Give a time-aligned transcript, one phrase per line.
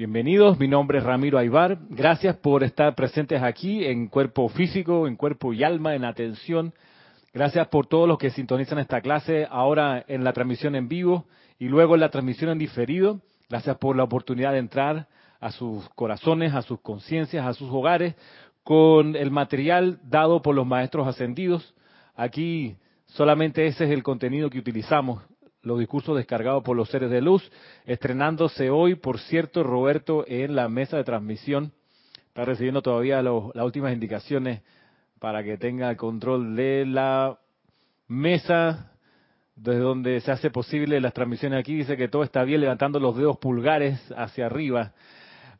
[0.00, 1.76] Bienvenidos, mi nombre es Ramiro Aybar.
[1.90, 6.72] Gracias por estar presentes aquí en cuerpo físico, en cuerpo y alma, en atención.
[7.34, 11.26] Gracias por todos los que sintonizan esta clase ahora en la transmisión en vivo
[11.58, 13.20] y luego en la transmisión en diferido.
[13.50, 15.06] Gracias por la oportunidad de entrar
[15.38, 18.14] a sus corazones, a sus conciencias, a sus hogares
[18.62, 21.74] con el material dado por los maestros ascendidos.
[22.16, 22.74] Aquí
[23.04, 25.20] solamente ese es el contenido que utilizamos
[25.62, 27.50] los discursos descargados por los seres de luz,
[27.84, 31.72] estrenándose hoy, por cierto, Roberto en la mesa de transmisión.
[32.28, 34.62] Está recibiendo todavía las últimas indicaciones
[35.18, 37.38] para que tenga el control de la
[38.08, 38.92] mesa
[39.54, 41.74] desde donde se hace posible las transmisiones aquí.
[41.74, 44.92] Dice que todo está bien, levantando los dedos pulgares hacia arriba.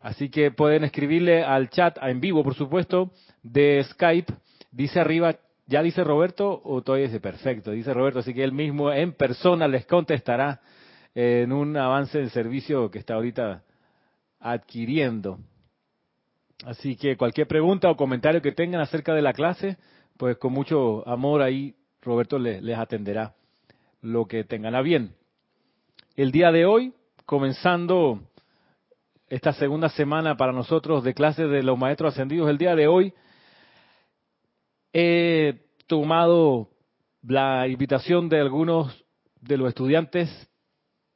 [0.00, 3.10] Así que pueden escribirle al chat en vivo, por supuesto,
[3.42, 4.32] de Skype.
[4.72, 5.36] Dice arriba
[5.70, 7.70] ¿Ya dice Roberto o todavía dice perfecto?
[7.70, 10.60] Dice Roberto, así que él mismo en persona les contestará
[11.14, 13.62] en un avance del servicio que está ahorita
[14.40, 15.38] adquiriendo.
[16.64, 19.76] Así que cualquier pregunta o comentario que tengan acerca de la clase,
[20.16, 23.36] pues con mucho amor ahí Roberto les, les atenderá
[24.02, 25.14] lo que tengan a bien.
[26.16, 26.94] El día de hoy,
[27.26, 28.18] comenzando
[29.28, 33.14] esta segunda semana para nosotros de clases de los maestros ascendidos, el día de hoy
[34.92, 36.68] he tomado
[37.22, 39.04] la invitación de algunos
[39.40, 40.28] de los estudiantes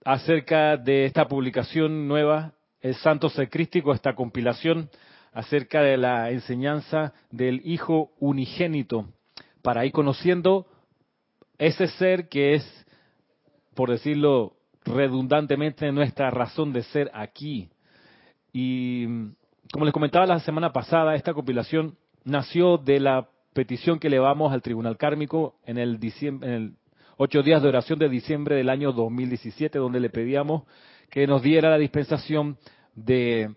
[0.05, 4.91] acerca de esta publicación nueva, el Santo Secrístico, esta compilación
[5.33, 9.09] acerca de la enseñanza del Hijo Unigénito,
[9.63, 10.67] para ir conociendo
[11.59, 12.87] ese ser que es,
[13.75, 17.71] por decirlo redundantemente, nuestra razón de ser aquí.
[18.53, 19.07] Y
[19.73, 24.63] como les comentaba la semana pasada, esta compilación nació de la petición que elevamos al
[24.63, 26.75] Tribunal Kármico en el, en el
[27.17, 30.65] ocho días de oración de diciembre del año 2017, donde le pedíamos
[31.09, 32.59] que nos diera la dispensación
[32.95, 33.55] de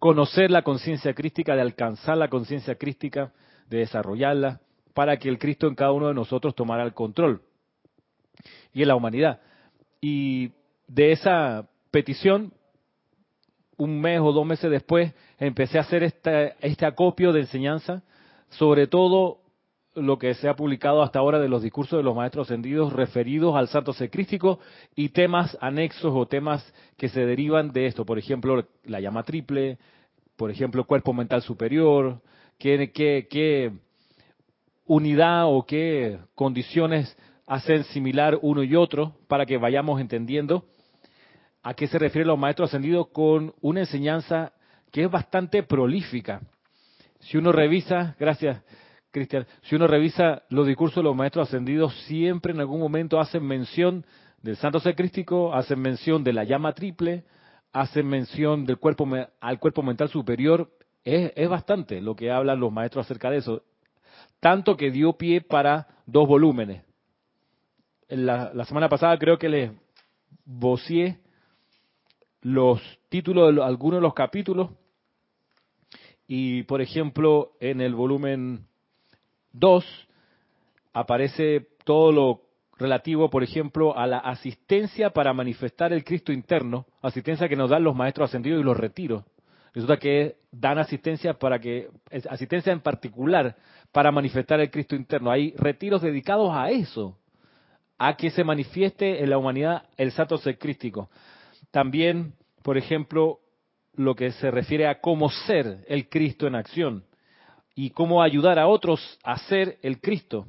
[0.00, 3.32] conocer la conciencia crística, de alcanzar la conciencia crística,
[3.70, 4.60] de desarrollarla,
[4.92, 7.42] para que el Cristo en cada uno de nosotros tomara el control
[8.72, 9.40] y en la humanidad.
[10.00, 10.52] Y
[10.88, 12.52] de esa petición,
[13.76, 18.02] un mes o dos meses después, empecé a hacer este acopio de enseñanza
[18.58, 19.38] sobre todo
[19.94, 23.54] lo que se ha publicado hasta ahora de los discursos de los maestros ascendidos referidos
[23.54, 24.58] al santo secrístico
[24.96, 26.64] y temas anexos o temas
[26.96, 29.78] que se derivan de esto, por ejemplo, la llama triple,
[30.36, 32.20] por ejemplo, cuerpo mental superior,
[32.58, 33.72] qué,
[34.86, 37.16] unidad o qué condiciones
[37.46, 40.64] hacen similar uno y otro para que vayamos entendiendo
[41.62, 44.52] a qué se refieren los maestros ascendidos con una enseñanza
[44.90, 46.40] que es bastante prolífica
[47.24, 48.62] si uno revisa, gracias
[49.10, 53.46] Cristian, si uno revisa los discursos de los maestros ascendidos, siempre en algún momento hacen
[53.46, 54.04] mención
[54.42, 57.24] del santo secrístico, hacen mención de la llama triple,
[57.72, 59.08] hacen mención del cuerpo
[59.40, 60.68] al cuerpo mental superior.
[61.04, 63.62] Es, es bastante lo que hablan los maestros acerca de eso.
[64.40, 66.82] Tanto que dio pie para dos volúmenes.
[68.08, 69.70] La, la semana pasada creo que les
[70.44, 71.20] vocié
[72.42, 74.70] los títulos de algunos de los capítulos
[76.26, 78.66] y, por ejemplo, en el volumen
[79.52, 79.84] 2
[80.92, 82.40] aparece todo lo
[82.78, 87.84] relativo, por ejemplo, a la asistencia para manifestar el Cristo interno, asistencia que nos dan
[87.84, 89.24] los maestros ascendidos y los retiros.
[89.74, 91.88] Resulta que dan asistencia para que,
[92.30, 93.56] asistencia en particular
[93.92, 95.30] para manifestar el Cristo interno.
[95.30, 97.18] Hay retiros dedicados a eso,
[97.98, 101.10] a que se manifieste en la humanidad el santo ser crístico.
[101.70, 103.40] También, por ejemplo,
[103.96, 107.04] lo que se refiere a cómo ser el Cristo en acción
[107.74, 110.46] y cómo ayudar a otros a ser el Cristo.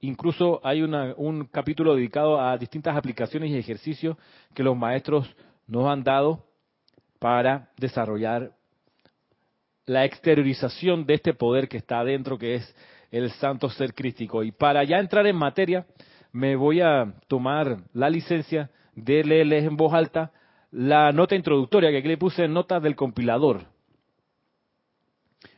[0.00, 4.16] Incluso hay un capítulo dedicado a distintas aplicaciones y ejercicios
[4.52, 5.32] que los maestros
[5.66, 6.44] nos han dado
[7.20, 8.50] para desarrollar
[9.86, 12.76] la exteriorización de este poder que está adentro, que es
[13.12, 14.42] el santo ser crístico.
[14.42, 15.86] Y para ya entrar en materia,
[16.32, 20.32] me voy a tomar la licencia de leerles en voz alta
[20.72, 23.66] la nota introductoria que aquí le puse en notas del compilador.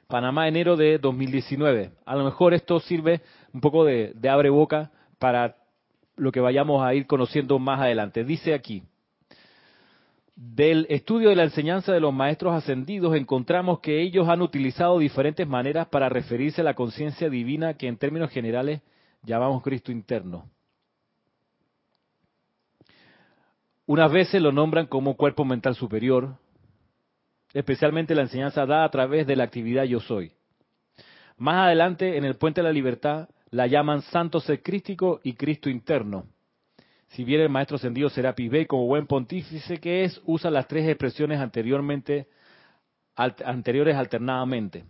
[0.09, 1.93] Panamá, enero de 2019.
[2.05, 3.23] A lo mejor esto sirve
[3.53, 5.57] un poco de, de abre boca para
[6.17, 8.25] lo que vayamos a ir conociendo más adelante.
[8.25, 8.83] Dice aquí,
[10.37, 15.47] del estudio de la enseñanza de los maestros ascendidos encontramos que ellos han utilizado diferentes
[15.47, 18.83] maneras para referirse a la conciencia divina que en términos generales
[19.23, 20.51] llamamos Cristo interno.
[23.87, 26.37] Unas veces lo nombran como cuerpo mental superior,
[27.53, 30.33] especialmente la enseñanza dada a través de la actividad yo soy.
[31.37, 35.69] Más adelante, en el Puente de la Libertad, la llaman santo ser crístico y Cristo
[35.69, 36.25] interno.
[37.09, 40.89] Si bien el maestro ascendido será Bey, como buen pontífice que es, usa las tres
[40.89, 42.27] expresiones anteriormente,
[43.15, 44.85] anteriores alternadamente.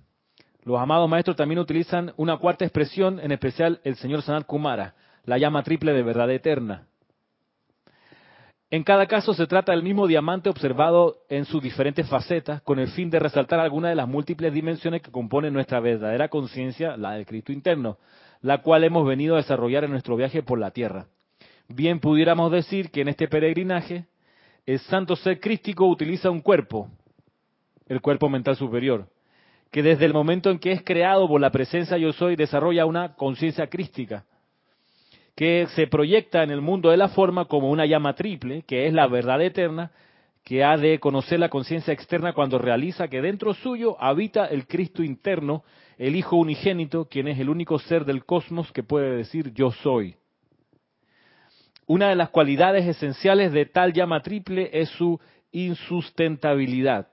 [0.62, 4.94] Los amados maestros también utilizan una cuarta expresión, en especial el señor Sanat Kumara,
[5.24, 6.86] la llama triple de verdad eterna.
[8.74, 12.88] En cada caso se trata del mismo diamante observado en sus diferentes facetas, con el
[12.88, 17.24] fin de resaltar alguna de las múltiples dimensiones que componen nuestra verdadera conciencia, la del
[17.24, 17.98] Cristo interno,
[18.40, 21.06] la cual hemos venido a desarrollar en nuestro viaje por la tierra.
[21.68, 24.06] Bien pudiéramos decir que en este peregrinaje,
[24.66, 26.88] el santo ser crístico utiliza un cuerpo,
[27.86, 29.06] el cuerpo mental superior,
[29.70, 33.14] que desde el momento en que es creado por la presencia yo soy desarrolla una
[33.14, 34.24] conciencia crística,
[35.34, 38.92] que se proyecta en el mundo de la forma como una llama triple, que es
[38.92, 39.90] la verdad eterna,
[40.44, 45.02] que ha de conocer la conciencia externa cuando realiza que dentro suyo habita el Cristo
[45.02, 45.64] interno,
[45.96, 50.16] el Hijo unigénito, quien es el único ser del cosmos que puede decir yo soy.
[51.86, 55.20] Una de las cualidades esenciales de tal llama triple es su
[55.50, 57.08] insustentabilidad.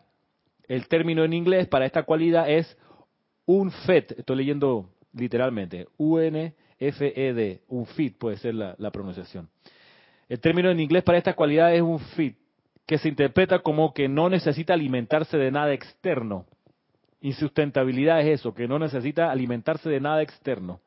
[0.68, 2.78] El término en inglés para esta cualidad es
[3.46, 5.88] un FET, estoy leyendo literalmente,
[6.82, 9.50] U-N-F-E-D, un FIT puede ser la, la pronunciación.
[10.28, 12.38] El término en inglés para esta cualidad es un FIT,
[12.86, 16.46] que se interpreta como que no necesita alimentarse de nada externo.
[17.22, 20.82] Insustentabilidad es eso, que no necesita alimentarse de nada externo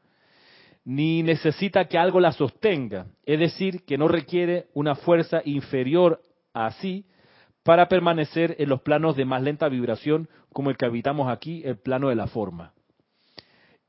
[0.85, 6.20] ni necesita que algo la sostenga, es decir, que no requiere una fuerza inferior
[6.52, 7.06] a sí
[7.62, 11.79] para permanecer en los planos de más lenta vibración como el que habitamos aquí, el
[11.79, 12.73] plano de la forma.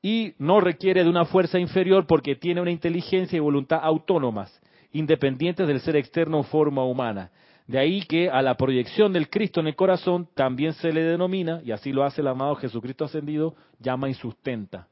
[0.06, 4.62] Y no requiere de una fuerza inferior porque tiene una inteligencia y voluntad autónomas,
[4.92, 7.32] independientes del ser externo o forma humana.
[7.66, 11.62] De ahí que a la proyección del Cristo en el corazón también se le denomina,
[11.64, 14.88] y así lo hace el amado Jesucristo ascendido, llama y sustenta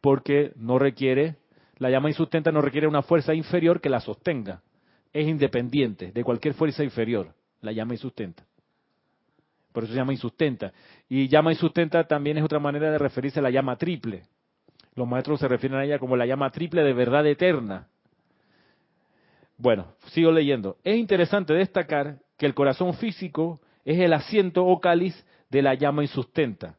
[0.00, 1.36] porque no requiere,
[1.78, 4.62] la llama insustenta no requiere una fuerza inferior que la sostenga.
[5.12, 8.47] Es independiente de cualquier fuerza inferior, la llama insustenta.
[9.78, 10.72] Por eso se llama insustenta.
[11.08, 14.24] Y llama insustenta también es otra manera de referirse a la llama triple.
[14.96, 17.86] Los maestros se refieren a ella como la llama triple de verdad eterna.
[19.56, 20.78] Bueno, sigo leyendo.
[20.82, 25.14] Es interesante destacar que el corazón físico es el asiento o cáliz
[25.48, 26.74] de la llama insustenta.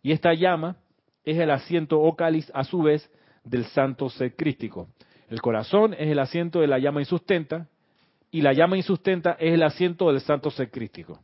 [0.00, 0.76] Y esta llama
[1.24, 3.10] es el asiento o cáliz a su vez
[3.42, 4.86] del santo ser crístico.
[5.28, 7.66] El corazón es el asiento de la llama insustenta
[8.30, 11.18] y la llama insustenta es el asiento del santo ser crístico.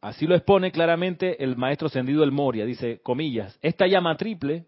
[0.00, 4.64] Así lo expone claramente el maestro ascendido del Moria, dice, comillas, esta llama triple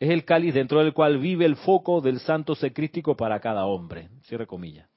[0.00, 3.66] es el cáliz dentro del cual vive el foco del santo ser crístico para cada
[3.66, 4.08] hombre.
[4.22, 4.88] Cierre comillas.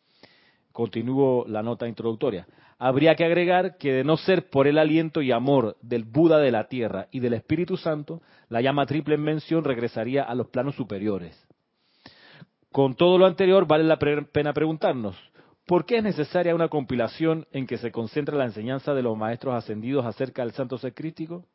[0.72, 2.48] Continúo la nota introductoria
[2.80, 6.52] habría que agregar que de no ser por el aliento y amor del Buda de
[6.52, 10.76] la tierra y del Espíritu Santo, la llama triple en mención regresaría a los planos
[10.76, 11.48] superiores.
[12.72, 15.16] Con todo lo anterior, vale la pena preguntarnos,
[15.68, 19.54] ¿por qué es necesaria una compilación en que se concentra la enseñanza de los maestros
[19.54, 21.46] ascendidos acerca del santo ser crístico?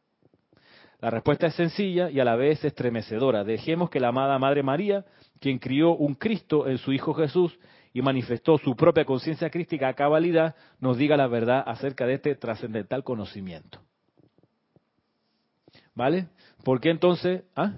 [1.00, 3.42] La respuesta es sencilla y a la vez estremecedora.
[3.42, 5.04] Dejemos que la amada Madre María,
[5.40, 7.58] quien crió un Cristo en su Hijo Jesús
[7.92, 12.36] y manifestó su propia conciencia crística a cabalidad, nos diga la verdad acerca de este
[12.36, 13.80] trascendental conocimiento.
[15.94, 16.28] ¿Vale?
[16.62, 17.72] ¿Por qué entonces ah?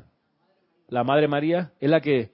[0.89, 2.31] la Madre María es la que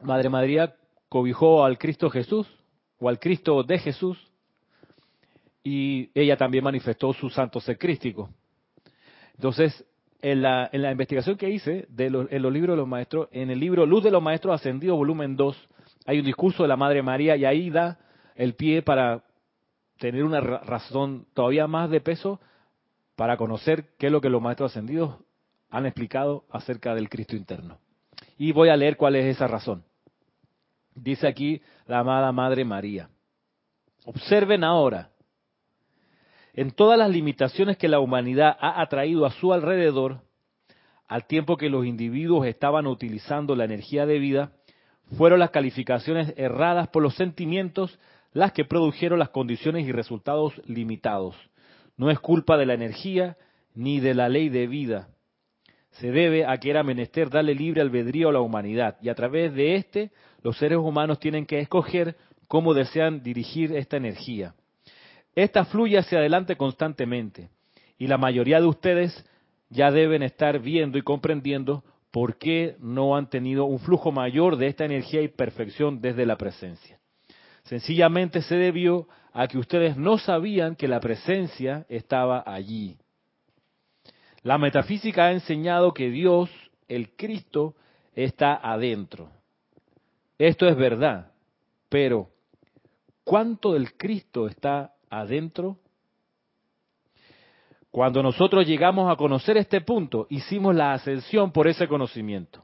[0.00, 0.76] Madre María
[1.08, 2.46] cobijó al Cristo Jesús
[2.98, 4.18] o al Cristo de Jesús
[5.62, 8.30] y ella también manifestó su santo ser crístico.
[9.34, 9.84] Entonces,
[10.20, 13.50] en la, en la investigación que hice de en los libros de los maestros, en
[13.50, 15.68] el libro Luz de los Maestros Ascendidos, volumen 2,
[16.06, 17.98] hay un discurso de la Madre María y ahí da
[18.34, 19.24] el pie para
[19.98, 22.40] tener una razón todavía más de peso
[23.16, 25.16] para conocer qué es lo que los Maestros Ascendidos
[25.70, 27.78] han explicado acerca del Cristo interno.
[28.38, 29.84] Y voy a leer cuál es esa razón.
[31.02, 33.08] Dice aquí la amada Madre María.
[34.04, 35.10] Observen ahora
[36.54, 40.22] en todas las limitaciones que la humanidad ha atraído a su alrededor,
[41.06, 44.52] al tiempo que los individuos estaban utilizando la energía de vida,
[45.16, 47.98] fueron las calificaciones erradas por los sentimientos
[48.32, 51.36] las que produjeron las condiciones y resultados limitados.
[51.96, 53.36] No es culpa de la energía
[53.74, 55.08] ni de la ley de vida.
[55.92, 59.54] Se debe a que era menester darle libre albedrío a la humanidad y a través
[59.54, 60.10] de éste
[60.42, 62.16] los seres humanos tienen que escoger
[62.46, 64.54] cómo desean dirigir esta energía.
[65.34, 67.50] Esta fluye hacia adelante constantemente
[67.98, 69.24] y la mayoría de ustedes
[69.70, 74.68] ya deben estar viendo y comprendiendo por qué no han tenido un flujo mayor de
[74.68, 76.98] esta energía y perfección desde la presencia.
[77.64, 82.96] Sencillamente se debió a que ustedes no sabían que la presencia estaba allí.
[84.42, 86.50] La metafísica ha enseñado que Dios,
[86.88, 87.74] el Cristo,
[88.14, 89.30] está adentro.
[90.38, 91.32] Esto es verdad,
[91.88, 92.30] pero
[93.24, 95.78] ¿cuánto del Cristo está adentro?
[97.90, 102.62] Cuando nosotros llegamos a conocer este punto, hicimos la ascensión por ese conocimiento.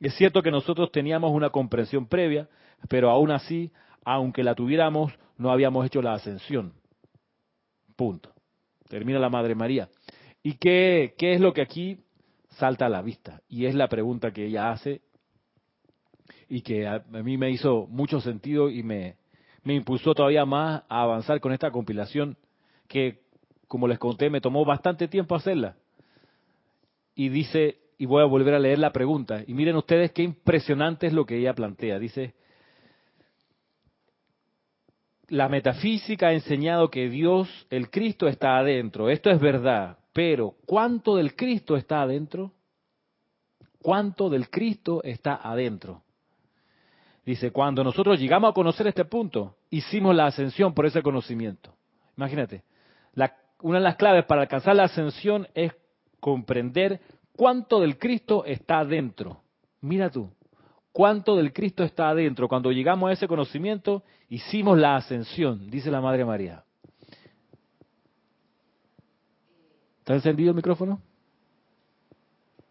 [0.00, 2.48] Es cierto que nosotros teníamos una comprensión previa,
[2.88, 3.72] pero aún así,
[4.04, 6.74] aunque la tuviéramos, no habíamos hecho la ascensión.
[7.96, 8.32] Punto.
[8.88, 9.88] Termina la Madre María.
[10.42, 11.98] ¿Y qué, qué es lo que aquí
[12.50, 13.40] salta a la vista?
[13.48, 15.02] Y es la pregunta que ella hace
[16.52, 19.16] y que a, mí me hizo mucho sentido y me,
[19.64, 22.36] me impulsó todavía más a avanzar con esta compilación
[22.88, 23.22] que,
[23.68, 25.76] como les conté, me tomó bastante tiempo hacerla.
[27.14, 31.06] Y dice, y voy a volver a leer la pregunta, y miren ustedes qué impresionante
[31.06, 31.98] es lo que ella plantea.
[31.98, 32.34] Dice,
[35.28, 39.08] la metafísica ha enseñado que Dios, el Cristo, está adentro.
[39.08, 39.96] Esto es verdad.
[40.12, 42.52] Pero, ¿cuánto del Cristo está adentro?
[43.80, 46.01] ¿Cuánto del Cristo está adentro?
[47.24, 51.72] Dice, cuando nosotros llegamos a conocer este punto, hicimos la ascensión por ese conocimiento.
[52.16, 52.64] Imagínate,
[53.60, 55.72] una de las claves para alcanzar la ascensión es
[56.18, 57.00] comprender
[57.36, 59.40] cuánto del Cristo está adentro.
[59.80, 60.32] Mira tú,
[60.90, 62.48] cuánto del Cristo está adentro.
[62.48, 66.64] Cuando llegamos a ese conocimiento, hicimos la ascensión, dice la Madre María.
[70.00, 71.00] ¿Está encendido el micrófono?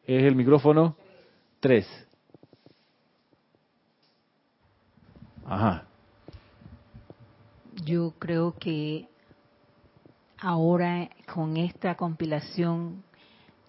[0.03, 0.97] Es el micrófono
[1.61, 2.07] 3.
[5.45, 5.83] Ajá.
[7.83, 9.07] Yo creo que
[10.39, 13.03] ahora con esta compilación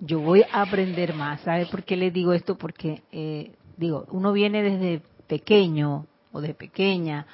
[0.00, 1.40] yo voy a aprender más.
[1.42, 2.58] ¿Sabe por qué le digo esto?
[2.58, 7.26] Porque, eh, digo, uno viene desde pequeño o de pequeña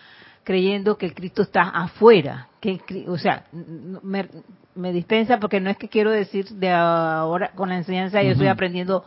[0.44, 2.48] creyendo que el Cristo está afuera.
[2.60, 4.28] Que, o sea, me,
[4.74, 8.48] me, dispensa porque no es que quiero decir de ahora con la enseñanza, yo estoy
[8.48, 9.04] aprendiendo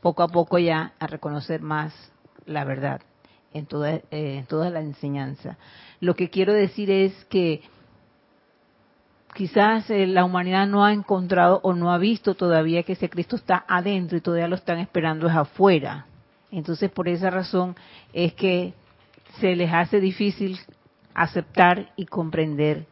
[0.00, 1.92] poco a poco ya a reconocer más
[2.46, 3.00] la verdad
[3.54, 5.56] en toda, eh, en toda la enseñanza.
[6.00, 7.62] Lo que quiero decir es que
[9.34, 13.36] quizás eh, la humanidad no ha encontrado o no ha visto todavía que ese Cristo
[13.36, 16.06] está adentro y todavía lo están esperando es afuera.
[16.50, 17.74] Entonces, por esa razón
[18.12, 18.74] es que
[19.40, 20.58] se les hace difícil
[21.14, 22.86] aceptar y comprender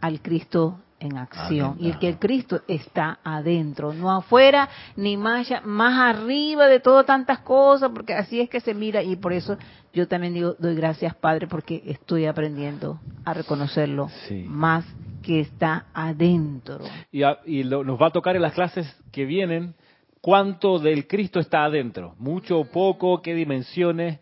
[0.00, 1.76] al Cristo en acción.
[1.80, 7.04] y el que el Cristo está adentro, no afuera, ni más, más arriba de todo
[7.04, 9.58] tantas cosas, porque así es que se mira y por eso
[9.92, 14.08] yo también digo, doy gracias Padre porque estoy aprendiendo a reconocerlo
[14.46, 14.84] más
[15.22, 16.80] que está adentro.
[17.10, 19.74] Y, y nos va a tocar en las clases que vienen
[20.20, 24.20] cuánto del Cristo está adentro, mucho o poco, qué dimensiones.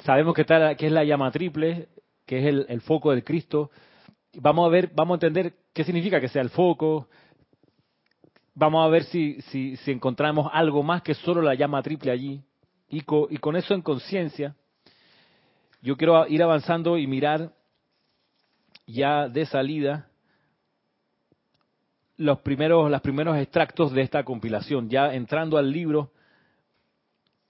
[0.00, 1.88] Sabemos que, está, que es la llama triple,
[2.26, 3.70] que es el, foco del Cristo.
[4.36, 7.08] Vamos a ver, vamos a entender qué significa que sea el foco.
[8.54, 12.42] Vamos a ver si, si, encontramos algo más que solo la llama triple allí.
[12.88, 14.54] Y con, eso en conciencia,
[15.82, 17.52] yo quiero ir avanzando y mirar
[18.86, 20.08] ya de salida
[22.16, 24.88] los primeros, los primeros extractos de esta compilación.
[24.88, 26.12] Ya entrando al libro,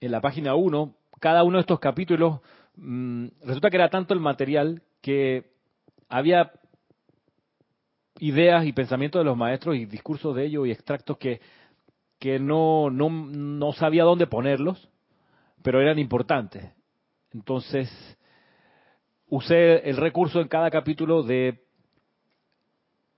[0.01, 2.39] en la página 1, cada uno de estos capítulos
[2.77, 5.51] Mm, resulta que era tanto el material que
[6.09, 6.51] había
[8.19, 11.41] ideas y pensamientos de los maestros y discursos de ellos y extractos que,
[12.19, 14.89] que no, no, no sabía dónde ponerlos,
[15.61, 16.65] pero eran importantes.
[17.33, 17.89] Entonces,
[19.27, 21.63] usé el recurso en cada capítulo de,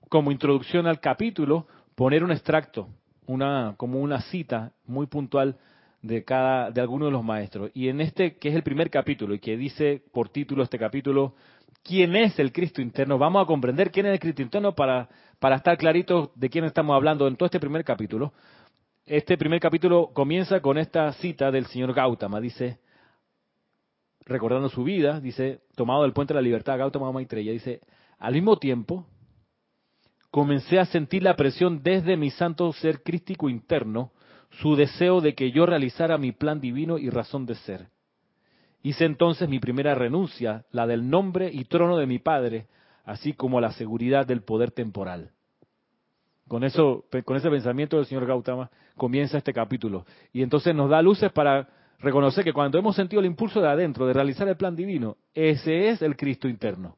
[0.10, 2.89] como introducción al capítulo, poner un extracto,
[3.27, 5.58] una, como una cita muy puntual
[6.01, 7.72] de cada de alguno de los maestros.
[7.74, 11.36] Y en este que es el primer capítulo y que dice por título este capítulo
[11.88, 15.08] quién es el Cristo interno, vamos a comprender quién es el Cristo interno para
[15.39, 18.34] para estar claritos de quién estamos hablando en todo este primer capítulo.
[19.06, 22.79] Este primer capítulo comienza con esta cita del señor Gautama, dice
[24.25, 27.79] recordando su vida, dice, tomado del puente de la libertad, Gautama Maitreya, dice,
[28.20, 29.08] al mismo tiempo
[30.32, 34.12] comencé a sentir la presión desde mi santo ser crístico interno
[34.62, 37.88] su deseo de que yo realizara mi plan divino y razón de ser.
[38.88, 42.67] Hice entonces mi primera renuncia, la del nombre y trono de mi Padre,
[43.03, 45.32] así como la seguridad del poder temporal.
[46.48, 50.06] Con eso, con ese pensamiento del señor Gautama comienza este capítulo.
[50.32, 51.67] Y entonces nos da luces para
[52.00, 55.89] reconocer que cuando hemos sentido el impulso de adentro de realizar el plan divino, ese
[55.89, 56.96] es el Cristo interno.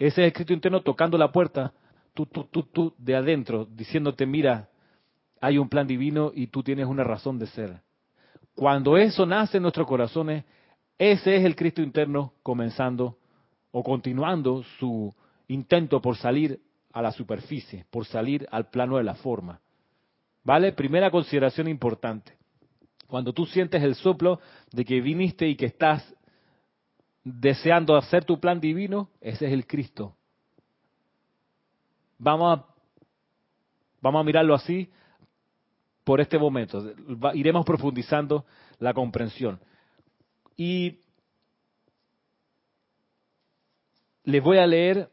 [0.00, 1.72] Ese es el Cristo interno tocando la puerta,
[2.14, 4.70] tú, tú, tú, tú, de adentro, diciéndote, mira,
[5.40, 7.80] hay un plan divino y tú tienes una razón de ser.
[8.56, 10.44] Cuando eso nace en nuestros corazones,
[10.98, 13.18] ese es el Cristo interno comenzando
[13.70, 15.14] o continuando su
[15.48, 16.60] intento por salir
[16.92, 19.60] a la superficie, por salir al plano de la forma.
[20.42, 20.72] ¿Vale?
[20.72, 22.32] Primera consideración importante.
[23.06, 24.40] Cuando tú sientes el soplo
[24.72, 26.14] de que viniste y que estás
[27.22, 30.16] deseando hacer tu plan divino, ese es el Cristo.
[32.18, 32.66] Vamos a,
[34.00, 34.88] vamos a mirarlo así
[36.04, 36.82] por este momento.
[37.34, 38.46] iremos profundizando
[38.78, 39.60] la comprensión.
[40.56, 41.00] Y
[44.24, 45.10] les voy a leer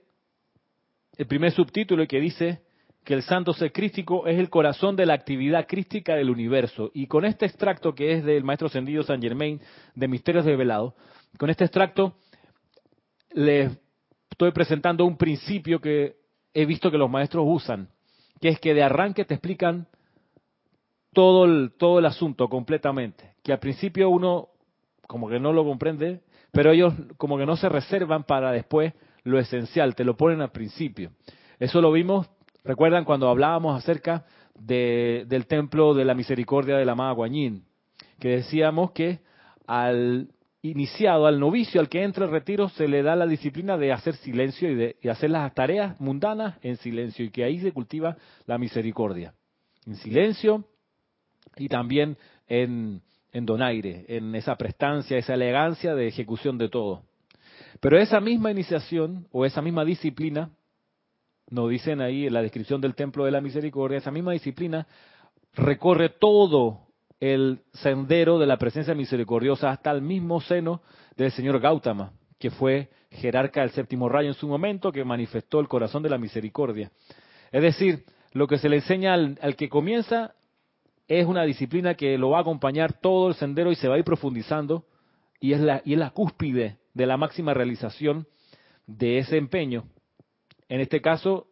[1.17, 2.61] el primer subtítulo que dice
[3.03, 6.89] que el santo ser crístico es el corazón de la actividad crística del universo.
[6.93, 9.59] Y con este extracto que es del maestro ascendido San Germain
[9.93, 10.93] de Misterios Revelados,
[11.37, 12.15] con este extracto
[13.33, 13.71] les
[14.29, 16.15] estoy presentando un principio que
[16.53, 17.89] he visto que los maestros usan,
[18.39, 19.87] que es que de arranque te explican
[21.13, 24.49] todo el, todo el asunto completamente, que al principio uno
[25.07, 28.93] como que no lo comprende, pero ellos como que no se reservan para después
[29.23, 31.11] lo esencial, te lo ponen al principio.
[31.59, 32.29] Eso lo vimos,
[32.63, 37.63] recuerdan cuando hablábamos acerca de, del templo de la misericordia de la amada Guanyin,
[38.19, 39.21] que decíamos que
[39.65, 40.29] al
[40.61, 44.15] iniciado, al novicio, al que entra al retiro, se le da la disciplina de hacer
[44.15, 48.57] silencio y de hacer las tareas mundanas en silencio, y que ahí se cultiva la
[48.57, 49.33] misericordia.
[49.85, 50.65] En silencio
[51.57, 52.17] y también
[52.47, 53.01] en,
[53.33, 57.01] en donaire, en esa prestancia, esa elegancia de ejecución de todo.
[57.81, 60.51] Pero esa misma iniciación o esa misma disciplina,
[61.49, 64.87] nos dicen ahí en la descripción del templo de la misericordia, esa misma disciplina
[65.53, 66.87] recorre todo
[67.19, 70.81] el sendero de la presencia misericordiosa hasta el mismo seno
[71.17, 75.67] del señor Gautama, que fue jerarca del séptimo rayo en su momento, que manifestó el
[75.67, 76.91] corazón de la misericordia.
[77.51, 80.33] Es decir, lo que se le enseña al, al que comienza
[81.07, 83.97] es una disciplina que lo va a acompañar todo el sendero y se va a
[83.97, 84.85] ir profundizando
[85.39, 88.27] y es la, y es la cúspide de la máxima realización
[88.87, 89.85] de ese empeño.
[90.69, 91.47] En este caso,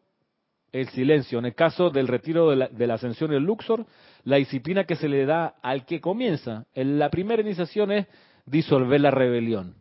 [0.72, 1.40] el silencio.
[1.40, 3.86] En el caso del retiro de la, de la ascensión del Luxor,
[4.24, 6.66] la disciplina que se le da al que comienza.
[6.74, 8.08] En la primera iniciación es
[8.46, 9.81] disolver la rebelión.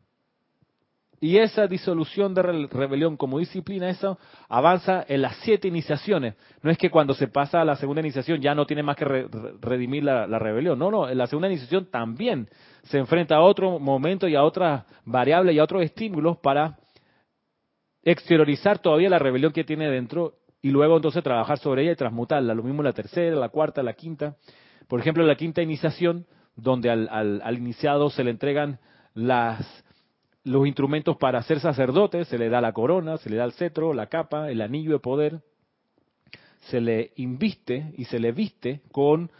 [1.22, 6.34] Y esa disolución de rebelión como disciplina, eso avanza en las siete iniciaciones.
[6.62, 9.04] No es que cuando se pasa a la segunda iniciación ya no tiene más que
[9.60, 10.78] redimir la, la, rebelión.
[10.78, 12.48] No, no, en la segunda iniciación también
[12.84, 16.78] se enfrenta a otro momento y a otras variables y a otros estímulos para
[18.02, 22.54] exteriorizar todavía la rebelión que tiene dentro y luego entonces trabajar sobre ella y transmutarla.
[22.54, 24.36] Lo mismo la tercera, la cuarta, la quinta.
[24.88, 28.78] Por ejemplo, la quinta iniciación, donde al, al, iniciado se le entregan
[29.14, 29.84] las,
[30.44, 33.92] los instrumentos para ser sacerdote, se le da la corona, se le da el cetro,
[33.92, 35.40] la capa, el anillo de poder,
[36.70, 39.30] se le inviste y se le viste con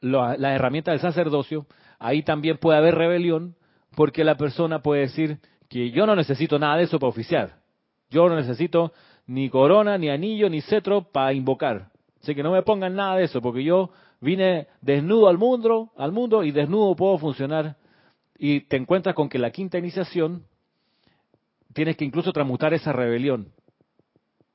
[0.00, 1.66] la, la herramienta del sacerdocio,
[1.98, 3.56] ahí también puede haber rebelión,
[3.94, 7.60] porque la persona puede decir que yo no necesito nada de eso para oficiar.
[8.10, 8.92] Yo no necesito
[9.26, 11.90] ni corona, ni anillo, ni cetro para invocar.
[12.22, 16.12] Así que no me pongan nada de eso, porque yo vine desnudo al mundo, al
[16.12, 17.76] mundo y desnudo puedo funcionar.
[18.38, 20.44] Y te encuentras con que la quinta iniciación
[21.72, 23.52] tienes que incluso transmutar esa rebelión.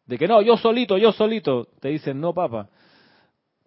[0.05, 1.67] De que no, yo solito, yo solito.
[1.79, 2.69] Te dicen, no, papá.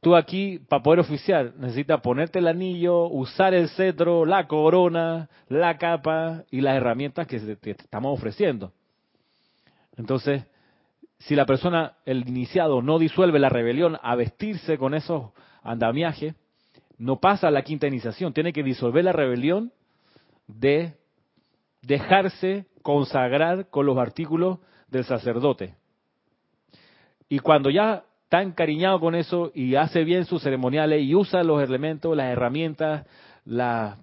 [0.01, 5.79] Tú aquí, para poder oficiar, necesitas ponerte el anillo, usar el cetro, la corona, la
[5.79, 8.73] capa y las herramientas que te estamos ofreciendo.
[9.97, 10.45] Entonces,
[11.21, 15.31] si la persona, el iniciado, no disuelve la rebelión a vestirse con esos
[15.63, 16.35] andamiajes,
[16.99, 18.35] no pasa la quinta iniciación.
[18.35, 19.73] Tiene que disolver la rebelión
[20.47, 20.95] de
[21.83, 25.75] dejarse consagrar con los artículos del sacerdote.
[27.29, 31.63] Y cuando ya está encariñado con eso y hace bien sus ceremoniales y usa los
[31.63, 33.07] elementos, las herramientas,
[33.45, 33.99] las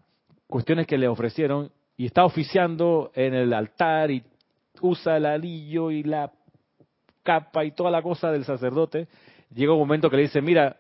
[0.48, 4.24] cuestiones que le ofrecieron y está oficiando en el altar y
[4.82, 6.32] usa el alillo y la
[7.24, 9.08] capa y toda la cosa del sacerdote,
[9.54, 10.78] llega un momento que le dice, mira,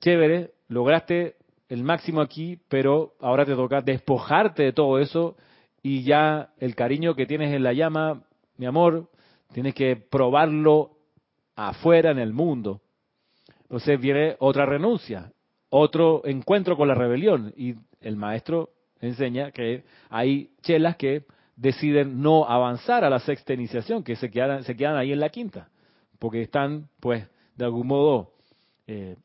[0.00, 1.36] chévere, lograste
[1.68, 5.36] el máximo aquí, pero ahora te toca despojarte de todo eso
[5.82, 8.22] y ya el cariño que tienes en la llama,
[8.56, 9.10] mi amor,
[9.52, 10.92] tienes que probarlo
[11.56, 12.80] afuera en el mundo.
[13.62, 15.32] Entonces viene otra renuncia,
[15.70, 21.24] otro encuentro con la rebelión y el maestro enseña que hay chelas que
[21.56, 25.28] deciden no avanzar a la sexta iniciación, que se quedan, se quedan ahí en la
[25.28, 25.68] quinta,
[26.18, 28.32] porque están, pues, de algún modo,
[28.86, 29.16] eh,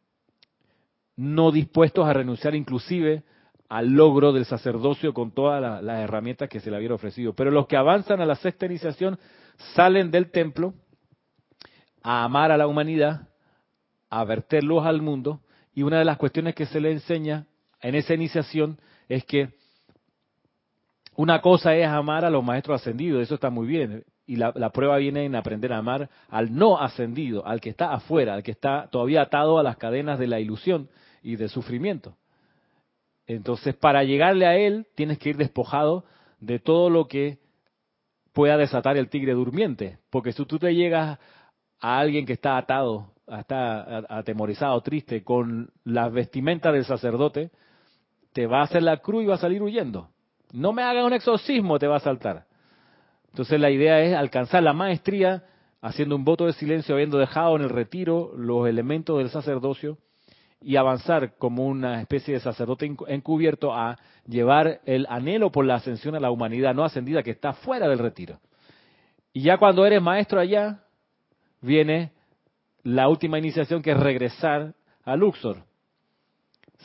[1.20, 3.24] no dispuestos a renunciar inclusive
[3.68, 7.34] al logro del sacerdocio con todas las herramientas que se le habían ofrecido.
[7.34, 9.20] Pero los que avanzan a la sexta iniciación
[9.76, 10.74] salen del templo
[12.02, 13.28] a amar a la humanidad,
[14.10, 15.42] a verter luz al mundo,
[15.74, 17.48] y una de las cuestiones que se le enseña
[17.82, 18.80] en esa iniciación
[19.10, 19.50] es que
[21.18, 24.06] una cosa es amar a los maestros ascendidos, eso está muy bien.
[24.26, 28.36] Y la, prueba viene en aprender a amar al no ascendido, al que está afuera,
[28.36, 30.88] al que está todavía atado a las cadenas de la ilusión
[31.24, 32.16] y del sufrimiento.
[33.28, 36.04] Entonces, para llegarle a él, tienes que ir despojado
[36.40, 37.38] de todo lo que
[38.34, 40.00] pueda desatar el tigre durmiente.
[40.10, 41.20] Porque si tú te llegas
[41.80, 47.52] a alguien que está atado, está atemorizado, triste, con las vestimentas del sacerdote,
[48.34, 50.10] te va a hacer la cruz y va a salir huyendo.
[50.52, 52.46] No me haga un exorcismo, te va a saltar.
[53.30, 55.44] Entonces la idea es alcanzar la maestría
[55.82, 60.00] haciendo un voto de silencio, habiendo dejado en el retiro los elementos del sacerdocio
[60.62, 66.16] y avanzar como una especie de sacerdote encubierto a llevar el anhelo por la ascensión
[66.16, 68.40] a la humanidad no ascendida que está fuera del retiro.
[69.32, 70.84] Y ya cuando eres maestro allá,
[71.62, 72.12] viene
[72.84, 75.64] la última iniciación que es regresar a Luxor.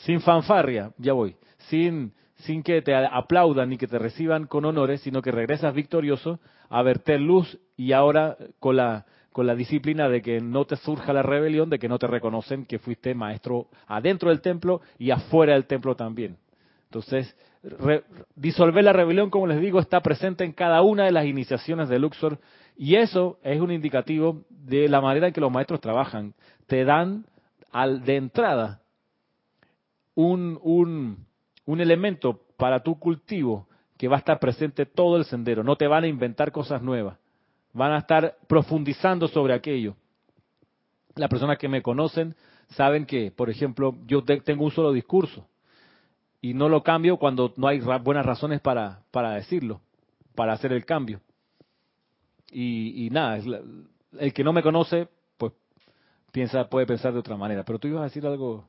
[0.04, 1.36] Sin fanfarria, ya voy,
[1.68, 6.40] sin, sin que te aplaudan ni que te reciban con honores, sino que regresas victorioso
[6.68, 11.12] a verter luz y ahora con la con la disciplina de que no te surja
[11.12, 15.54] la rebelión, de que no te reconocen que fuiste maestro adentro del templo y afuera
[15.54, 16.36] del templo también.
[16.84, 17.36] Entonces,
[18.36, 21.98] disolver la rebelión, como les digo, está presente en cada una de las iniciaciones de
[21.98, 22.38] Luxor
[22.76, 26.34] y eso es un indicativo de la manera en que los maestros trabajan.
[26.68, 27.26] Te dan
[27.72, 28.82] al, de entrada
[30.14, 31.26] un, un,
[31.64, 33.66] un elemento para tu cultivo
[33.98, 35.64] que va a estar presente todo el sendero.
[35.64, 37.18] No te van a inventar cosas nuevas
[37.74, 39.96] van a estar profundizando sobre aquello.
[41.16, 42.34] Las personas que me conocen
[42.70, 45.46] saben que, por ejemplo, yo tengo un solo discurso
[46.40, 49.80] y no lo cambio cuando no hay buenas razones para, para decirlo,
[50.34, 51.20] para hacer el cambio.
[52.50, 53.38] Y, nada,
[54.18, 55.52] el que no me conoce, pues
[56.30, 57.64] piensa, puede pensar de otra manera.
[57.64, 58.64] Pero tú ibas a decir algo.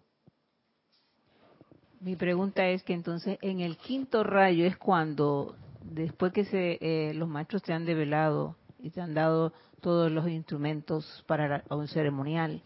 [1.99, 7.13] Mi pregunta es que entonces en el quinto rayo es cuando, después que se, eh,
[7.13, 12.61] los maestros te han develado y te han dado todos los instrumentos para un ceremonial.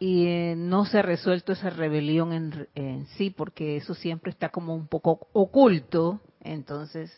[0.00, 4.48] Y eh, no se ha resuelto esa rebelión en, en sí, porque eso siempre está
[4.48, 6.20] como un poco oculto.
[6.40, 7.12] Entonces,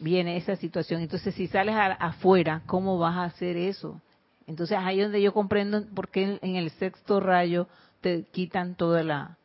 [0.00, 1.00] viene esa situación.
[1.00, 4.00] Entonces, si sales afuera, ¿cómo vas a hacer eso?
[4.48, 7.68] Entonces, ahí es donde yo comprendo por qué en, el sexto rayo
[8.00, 9.38] te quitan toda la...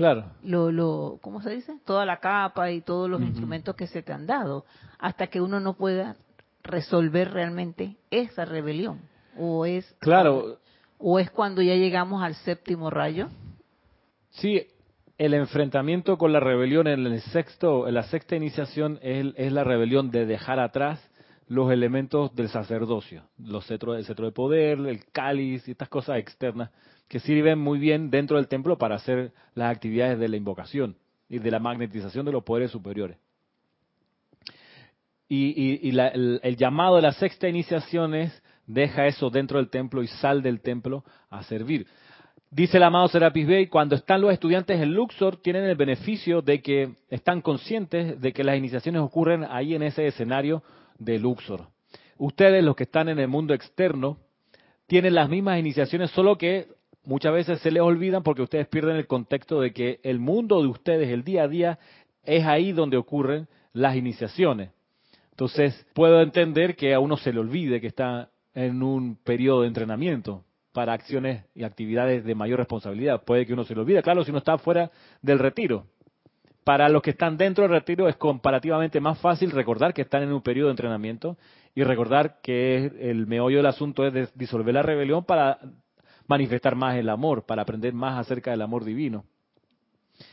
[0.00, 0.24] Claro.
[0.42, 1.74] Lo, lo, ¿Cómo se dice?
[1.84, 4.64] Toda la capa y todos los instrumentos que se te han dado
[4.98, 6.16] hasta que uno no pueda
[6.62, 9.02] resolver realmente esa rebelión.
[9.36, 10.56] O es claro.
[10.96, 13.28] o es cuando ya llegamos al séptimo rayo.
[14.30, 14.68] Sí
[15.18, 19.64] el enfrentamiento con la rebelión en el sexto en la sexta iniciación es, es la
[19.64, 20.98] rebelión de dejar atrás
[21.46, 26.16] los elementos del sacerdocio los cetros el cetro de poder el cáliz y estas cosas
[26.16, 26.70] externas
[27.10, 30.96] que sirven muy bien dentro del templo para hacer las actividades de la invocación
[31.28, 33.18] y de la magnetización de los poderes superiores
[35.30, 40.42] y, el, llamado de la sexta iniciación es, deja eso dentro del templo y sal
[40.42, 41.86] del templo a servir.
[42.50, 46.60] Dice el amado Serapis Bey, cuando están los estudiantes en Luxor, tienen el beneficio de
[46.60, 50.64] que están conscientes de que las iniciaciones ocurren ahí en ese escenario
[50.98, 51.68] de Luxor.
[52.18, 54.18] Ustedes, los que están en el mundo externo,
[54.88, 56.66] tienen las mismas iniciaciones, solo que
[57.04, 60.68] muchas veces se les olvidan porque ustedes pierden el contexto de que el mundo de
[60.68, 61.78] ustedes, el día a día,
[62.24, 64.70] es ahí donde ocurren las iniciaciones.
[65.30, 69.68] Entonces, puedo entender que a uno se le olvide que está en un periodo de
[69.68, 73.22] entrenamiento para acciones y actividades de mayor responsabilidad.
[73.24, 74.90] Puede que uno se le olvide, claro, si uno está fuera
[75.22, 75.86] del retiro.
[76.62, 80.32] Para los que están dentro del retiro es comparativamente más fácil recordar que están en
[80.32, 81.38] un periodo de entrenamiento
[81.74, 85.58] y recordar que el meollo del asunto es disolver la rebelión para
[86.30, 89.24] manifestar más el amor, para aprender más acerca del amor divino.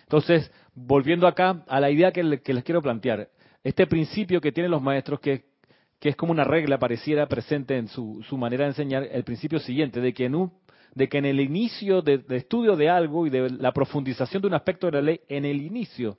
[0.03, 3.29] Entonces, volviendo acá a la idea que les quiero plantear,
[3.63, 5.45] este principio que tienen los maestros, que,
[5.99, 10.13] es como una regla pareciera presente en su, manera de enseñar, el principio siguiente, de
[10.13, 10.53] que en, un,
[10.93, 14.53] de que en el inicio de, estudio de algo y de la profundización de un
[14.53, 16.17] aspecto de la ley, en el inicio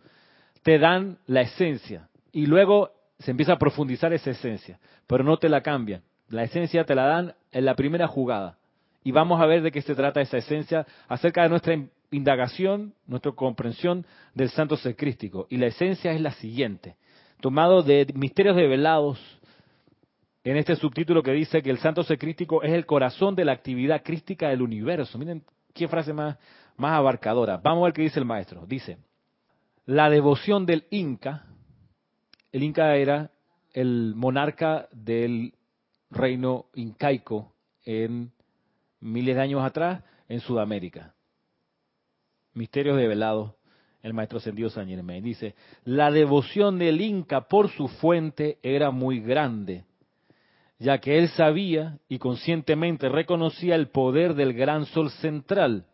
[0.62, 5.48] te dan la esencia y luego se empieza a profundizar esa esencia, pero no te
[5.48, 6.02] la cambian.
[6.28, 8.58] La esencia te la dan en la primera jugada.
[9.04, 11.76] Y vamos a ver de qué se trata esa esencia acerca de nuestra
[12.10, 15.46] indagación, nuestra comprensión del santo ser crístico.
[15.50, 16.96] Y la esencia es la siguiente
[17.40, 19.18] tomado de Misterios Develados,
[20.44, 23.52] en este subtítulo que dice que el santo ser crístico es el corazón de la
[23.52, 25.18] actividad crística del universo.
[25.18, 25.42] Miren
[25.74, 26.38] qué frase más,
[26.76, 27.58] más abarcadora.
[27.58, 28.64] Vamos a ver qué dice el maestro.
[28.66, 28.98] Dice,
[29.84, 31.44] la devoción del Inca,
[32.50, 33.30] el Inca era
[33.72, 35.52] el monarca del
[36.10, 37.52] reino incaico
[37.84, 38.32] en
[39.00, 41.14] miles de años atrás en Sudamérica.
[42.54, 43.52] Misterios develados
[44.02, 45.22] el maestro ascendido San Germain.
[45.22, 49.84] Dice, la devoción del Inca por su fuente era muy grande,
[50.78, 55.86] ya que él sabía y conscientemente reconocía el poder del gran sol central.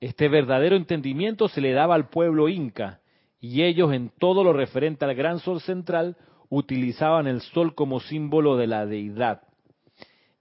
[0.00, 3.00] Este verdadero entendimiento se le daba al pueblo inca
[3.40, 6.16] y ellos en todo lo referente al gran sol central
[6.48, 9.42] utilizaban el sol como símbolo de la deidad.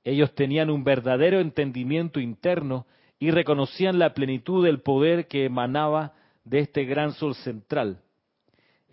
[0.08, 2.88] Ellos tenían un verdadero entendimiento interno
[3.20, 6.14] y reconocían la plenitud del poder que emanaba
[6.46, 8.00] de este gran sol central,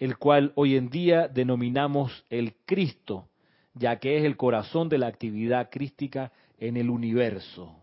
[0.00, 3.28] el cual hoy en día denominamos el Cristo,
[3.74, 7.76] ya que es el corazón de la actividad crística en el universo.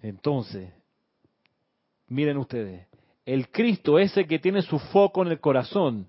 [0.00, 0.72] Entonces,
[2.06, 2.86] miren ustedes,
[3.26, 6.06] el Cristo, ese que tiene su foco en el corazón,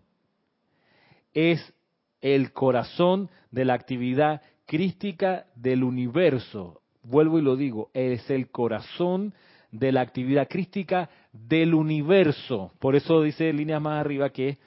[1.34, 1.74] es
[2.22, 6.82] el corazón de la actividad crística del universo.
[7.04, 9.34] Vuelvo y lo digo, es el corazón
[9.72, 12.72] de la actividad crística del universo.
[12.80, 14.58] Por eso dice líneas más arriba que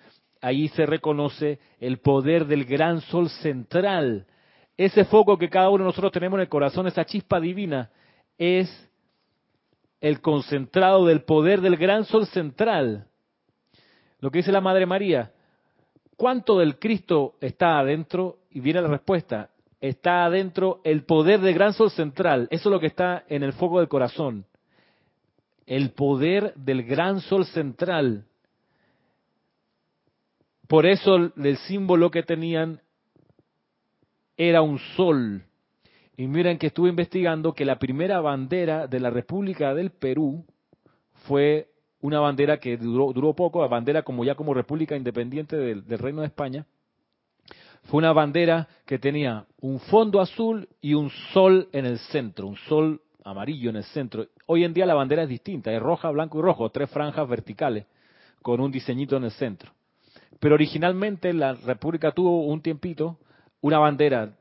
[0.40, 4.26] ahí se reconoce el poder del gran sol central.
[4.76, 7.90] Ese foco que cada uno de nosotros tenemos en el corazón, esa chispa divina,
[8.36, 8.68] es
[10.00, 13.08] el concentrado del poder del gran sol central.
[14.20, 15.32] Lo que dice la Madre María,
[16.16, 18.38] ¿cuánto del Cristo está adentro?
[18.50, 22.48] Y viene la respuesta, está adentro el poder del gran sol central.
[22.50, 24.44] Eso es lo que está en el foco del corazón.
[25.66, 28.24] El poder del gran sol central.
[30.66, 32.80] Por eso el símbolo que tenían
[34.36, 35.42] era un sol.
[36.16, 40.44] Y miren que estuve investigando que la primera bandera de la República del Perú
[41.26, 41.68] fue
[42.00, 45.98] una bandera que duró, duró poco, la bandera como ya como República Independiente del, del
[45.98, 46.66] Reino de España.
[47.84, 52.56] Fue una bandera que tenía un fondo azul y un sol en el centro, un
[52.56, 54.26] sol amarillo en el centro.
[54.46, 57.86] Hoy en día la bandera es distinta, es roja, blanco y rojo, tres franjas verticales
[58.42, 59.72] con un diseñito en el centro.
[60.40, 63.18] Pero originalmente la República tuvo un tiempito
[63.60, 64.36] una bandera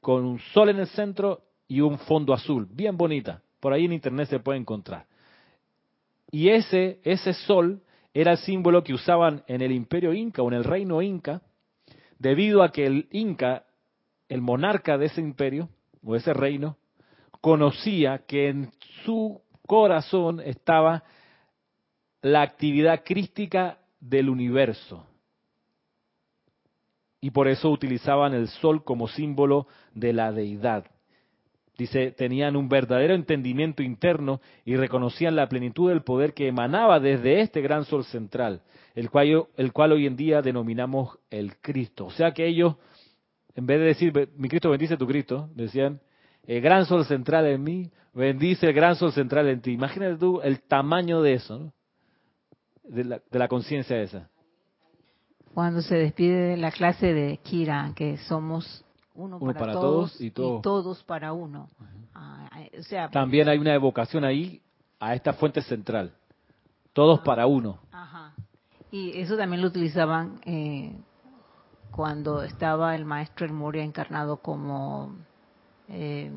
[0.00, 3.42] con un sol en el centro y un fondo azul, bien bonita.
[3.60, 5.06] Por ahí en internet se puede encontrar.
[6.30, 10.54] Y ese, ese sol era el símbolo que usaban en el imperio inca o en
[10.54, 11.42] el reino inca,
[12.22, 13.64] debido a que el inca,
[14.28, 15.68] el monarca de ese imperio
[16.04, 16.76] o ese reino,
[17.40, 18.70] conocía que en
[19.04, 21.02] su corazón estaba
[22.20, 25.04] la actividad crística del universo
[27.20, 30.84] y por eso utilizaban el sol como símbolo de la deidad.
[31.76, 37.40] Dice, tenían un verdadero entendimiento interno y reconocían la plenitud del poder que emanaba desde
[37.40, 38.62] este gran sol central,
[38.94, 42.06] el cual, el cual hoy en día denominamos el Cristo.
[42.06, 42.76] O sea que ellos,
[43.54, 46.00] en vez de decir, mi Cristo bendice tu Cristo, decían,
[46.46, 49.72] el gran sol central en mí, bendice el gran sol central en ti.
[49.72, 51.72] Imagínate tú el tamaño de eso,
[52.82, 54.28] de la, de la conciencia esa
[55.54, 61.02] cuando se despide de la clase de Kira, que somos uno, para, todos, y, todos
[61.04, 61.68] para uno.
[62.14, 64.62] Ah, o sea, También hay una evocación ahí
[64.98, 66.12] a esta fuente central.
[66.92, 67.78] Todos ah, para uno.
[67.90, 68.34] Ajá.
[68.92, 70.92] Y eso también lo utilizaban eh,
[71.90, 75.16] cuando estaba el maestro El Moria encarnado como...
[75.88, 76.30] Eh,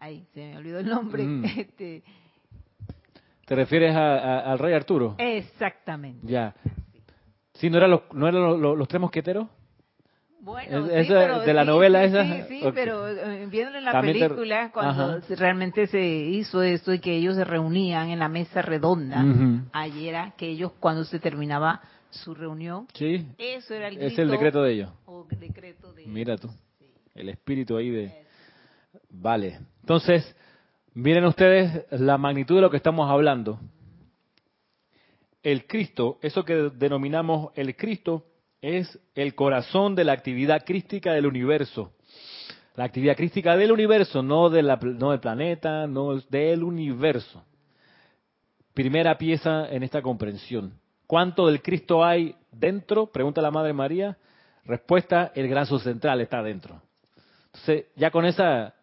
[0.00, 1.22] ay, se me olvidó el nombre.
[1.22, 1.44] Mm.
[1.58, 2.02] Este,
[3.44, 5.16] ¿Te refieres al rey Arturo?
[5.18, 6.26] Exactamente.
[6.26, 6.54] Ya.
[7.52, 9.46] ¿Sí, no, eran los, no eran los, tres mosqueteros?
[10.44, 12.46] Bueno, sí, pero, de la novela esa.
[12.46, 17.16] Sí, sí, pero eh, viendo en la película, cuando realmente se hizo esto y que
[17.16, 19.24] ellos se reunían en la mesa redonda,
[19.72, 21.80] ayer era que ellos cuando se terminaba
[22.10, 24.90] su reunión, sí, eso era el Es el decreto de ellos.
[25.06, 26.50] O decreto de Mira tú,
[27.14, 28.24] el espíritu ahí de...
[29.10, 30.36] Vale, entonces
[30.96, 33.58] Miren ustedes la magnitud de lo que estamos hablando.
[35.42, 38.24] El Cristo, eso que denominamos el Cristo,
[38.64, 41.92] es el corazón de la actividad crística del universo.
[42.76, 47.44] La actividad crística del universo, no, de la, no del planeta, no del universo.
[48.72, 50.72] Primera pieza en esta comprensión.
[51.06, 53.06] ¿Cuánto del Cristo hay dentro?
[53.06, 54.16] Pregunta la Madre María.
[54.64, 56.80] Respuesta, el graso central está dentro.
[57.46, 58.74] Entonces, ya con esa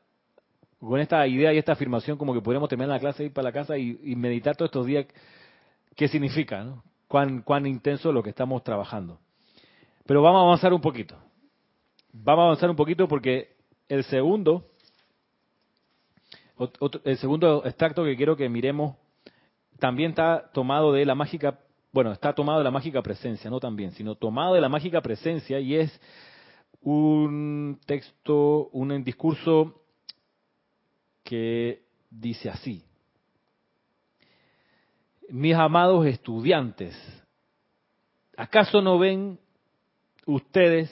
[0.80, 3.52] con esta idea y esta afirmación como que podríamos terminar la clase, ir para la
[3.52, 5.06] casa y, meditar todos estos días
[5.96, 6.65] qué significa,
[7.08, 9.20] cuán, cuán intenso es lo que estamos trabajando.
[10.12, 11.15] Pero vamos a avanzar un poquito.
[12.12, 13.56] Vamos a avanzar un poquito porque
[13.88, 14.67] el segundo,
[17.06, 18.97] el segundo extracto que quiero que miremos
[19.80, 21.62] también está tomado de la mágica,
[21.93, 25.62] bueno, está tomado de la mágica presencia, no también, sino tomado de la mágica presencia
[25.62, 26.02] y es
[26.82, 29.82] un texto, un discurso
[31.24, 32.84] que dice así.
[35.30, 36.97] Mis amados estudiantes,
[38.36, 39.39] ¿acaso no ven
[40.25, 40.91] ustedes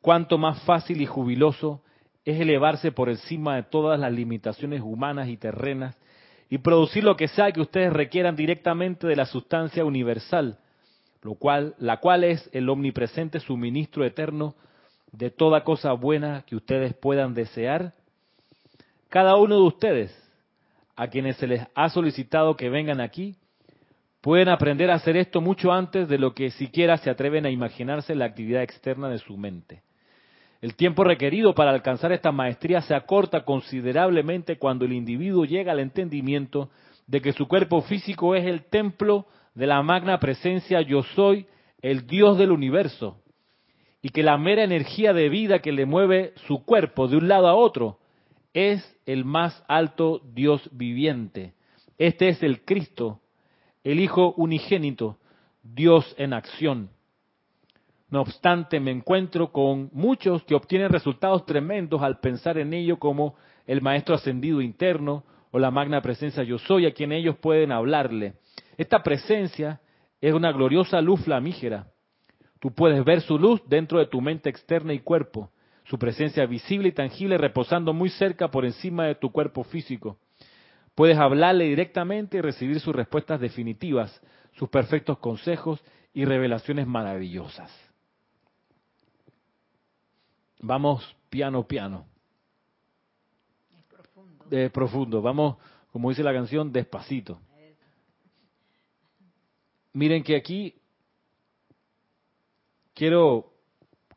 [0.00, 1.82] cuánto más fácil y jubiloso
[2.24, 5.96] es elevarse por encima de todas las limitaciones humanas y terrenas
[6.48, 10.58] y producir lo que sea que ustedes requieran directamente de la sustancia universal,
[11.22, 14.54] lo cual, la cual es el omnipresente suministro eterno
[15.12, 17.94] de toda cosa buena que ustedes puedan desear.
[19.08, 20.30] Cada uno de ustedes,
[20.94, 23.36] a quienes se les ha solicitado que vengan aquí,
[24.22, 28.14] pueden aprender a hacer esto mucho antes de lo que siquiera se atreven a imaginarse
[28.14, 29.82] la actividad externa de su mente.
[30.62, 35.80] El tiempo requerido para alcanzar esta maestría se acorta considerablemente cuando el individuo llega al
[35.80, 36.70] entendimiento
[37.08, 41.46] de que su cuerpo físico es el templo de la magna presencia yo soy,
[41.82, 43.20] el Dios del universo,
[44.02, 47.48] y que la mera energía de vida que le mueve su cuerpo de un lado
[47.48, 47.98] a otro
[48.54, 51.54] es el más alto Dios viviente.
[51.98, 53.21] Este es el Cristo,
[53.84, 55.18] el Hijo unigénito,
[55.62, 56.90] Dios en acción.
[58.10, 63.36] No obstante, me encuentro con muchos que obtienen resultados tremendos al pensar en ello como
[63.66, 68.34] el Maestro ascendido interno o la magna presencia yo soy a quien ellos pueden hablarle.
[68.76, 69.80] Esta presencia
[70.20, 71.86] es una gloriosa luz flamígera.
[72.60, 75.50] Tú puedes ver su luz dentro de tu mente externa y cuerpo,
[75.84, 80.18] su presencia visible y tangible reposando muy cerca por encima de tu cuerpo físico.
[80.94, 84.20] Puedes hablarle directamente y recibir sus respuestas definitivas,
[84.52, 87.70] sus perfectos consejos y revelaciones maravillosas.
[90.60, 92.06] Vamos piano, piano.
[93.76, 94.44] Es profundo.
[94.50, 95.22] Es profundo.
[95.22, 95.56] Vamos,
[95.92, 97.40] como dice la canción, despacito.
[99.94, 100.74] Miren que aquí
[102.94, 103.52] quiero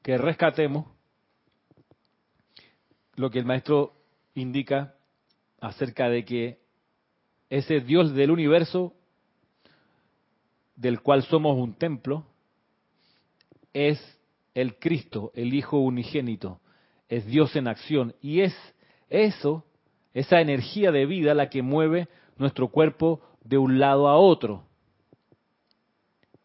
[0.02, 0.86] que rescatemos
[3.16, 3.94] lo que el maestro
[4.36, 4.96] indica
[5.60, 6.65] acerca de que
[7.58, 8.94] ese Dios del universo,
[10.76, 12.26] del cual somos un templo,
[13.74, 13.98] es
[14.54, 16.60] el Cristo, el Hijo unigénito,
[17.08, 18.14] es Dios en acción.
[18.22, 18.54] Y es
[19.10, 19.64] eso,
[20.14, 24.66] esa energía de vida la que mueve nuestro cuerpo de un lado a otro.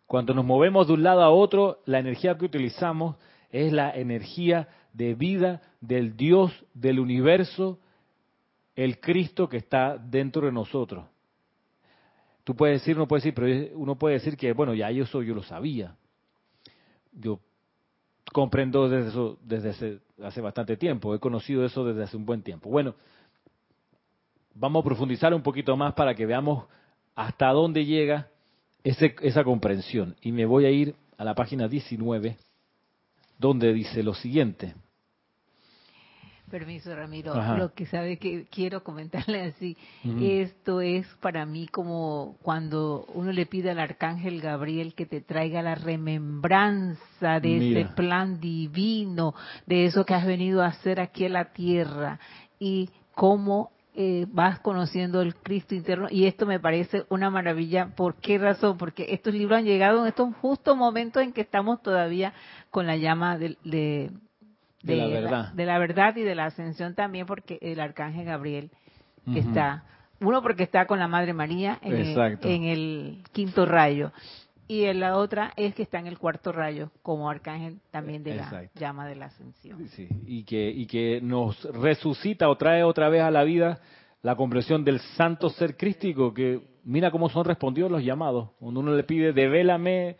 [0.06, 3.16] Cuando nos movemos de un lado a otro, la energía que utilizamos
[3.50, 7.80] es la energía de vida del Dios del universo
[8.84, 11.04] el Cristo que está dentro de nosotros.
[12.44, 15.34] Tú puedes decir, no puedes decir, pero uno puede decir que, bueno, ya eso yo
[15.34, 15.94] lo sabía.
[17.12, 17.40] Yo
[18.32, 22.42] comprendo desde eso desde hace, hace bastante tiempo, he conocido eso desde hace un buen
[22.42, 22.70] tiempo.
[22.70, 22.94] Bueno,
[24.54, 26.64] vamos a profundizar un poquito más para que veamos
[27.14, 28.28] hasta dónde llega
[28.82, 30.16] ese, esa comprensión.
[30.22, 32.38] Y me voy a ir a la página 19,
[33.38, 34.74] donde dice lo siguiente.
[36.50, 37.34] Permiso, Ramiro.
[37.56, 39.76] Lo que sabe que quiero comentarle así,
[40.20, 45.62] esto es para mí como cuando uno le pide al arcángel Gabriel que te traiga
[45.62, 49.34] la remembranza de ese plan divino,
[49.66, 52.18] de eso que has venido a hacer aquí en la tierra
[52.58, 57.94] y cómo eh, vas conociendo el Cristo interno y esto me parece una maravilla.
[57.96, 58.76] ¿Por qué razón?
[58.76, 62.32] Porque estos libros han llegado en estos justos momentos en que estamos todavía
[62.70, 64.10] con la llama de de,
[64.82, 65.52] la verdad.
[65.52, 68.70] de la verdad y de la ascensión también, porque el arcángel Gabriel
[69.34, 69.84] está,
[70.20, 74.12] uno porque está con la Madre María en, el, quinto rayo,
[74.66, 78.64] y la otra es que está en el cuarto rayo como arcángel también de la
[78.74, 79.86] llama de la ascensión.
[80.26, 83.80] y, que, y que nos resucita o trae otra vez a la vida
[84.22, 88.50] la comprensión del santo ser crístico, que mira cómo son respondidos los llamados.
[88.58, 90.16] Cuando uno le pide, devélame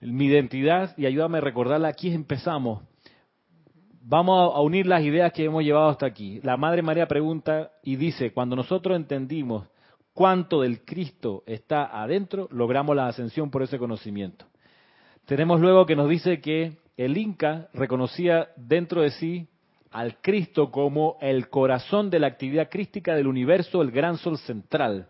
[0.00, 2.82] mi identidad y ayúdame a recordarla, aquí empezamos
[4.02, 6.40] Vamos a unir las ideas que hemos llevado hasta aquí.
[6.42, 9.68] La Madre María pregunta y dice, cuando nosotros entendimos
[10.14, 14.46] cuánto del Cristo está adentro, logramos la ascensión por ese conocimiento.
[15.26, 19.48] Tenemos luego que nos dice que el Inca reconocía dentro de sí
[19.90, 25.08] al Cristo como el corazón de la actividad crística del universo, el gran sol central.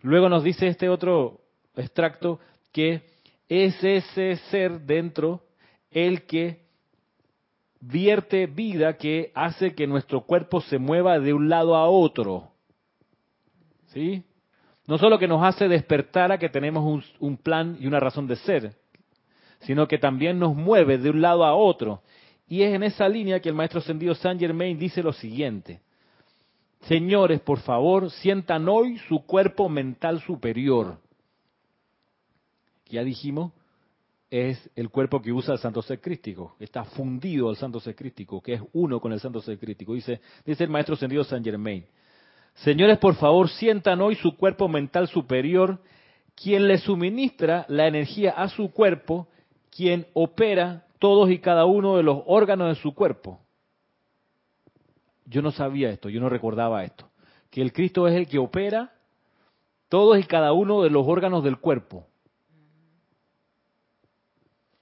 [0.00, 1.42] Luego nos dice este otro
[1.76, 2.40] extracto
[2.72, 3.02] que
[3.46, 5.42] es ese ser dentro
[5.90, 6.63] el que
[7.86, 12.50] vierte vida que hace que nuestro cuerpo se mueva de un lado a otro.
[13.88, 14.24] ¿Sí?
[14.86, 18.36] No solo que nos hace despertar a que tenemos un, plan y una razón de
[18.36, 18.76] ser,
[19.60, 22.02] sino que también nos mueve de un lado a otro.
[22.48, 25.80] Y es en esa línea que el maestro ascendido Saint Germain dice lo siguiente.
[26.82, 30.98] Señores, por favor, sientan hoy su cuerpo mental superior.
[32.90, 33.52] Ya dijimos,
[34.30, 36.56] es el cuerpo que usa el santo ser crístico.
[36.58, 39.94] Está fundido al santo ser crístico, que es uno con el santo ser crístico.
[39.94, 41.84] Dice, dice el maestro ascendido Saint Germain.
[42.54, 45.80] Señores, por favor, sientan hoy su cuerpo mental superior,
[46.34, 49.28] quien le suministra la energía a su cuerpo,
[49.70, 53.40] quien opera todos y cada uno de los órganos de su cuerpo.
[55.26, 57.10] Yo no sabía esto, yo no recordaba esto.
[57.50, 58.92] que el Cristo es el que opera
[59.88, 62.08] todos y cada uno de los órganos del cuerpo.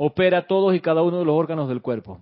[0.05, 2.19] Opera todos y cada uno de los órganos del cuerpo.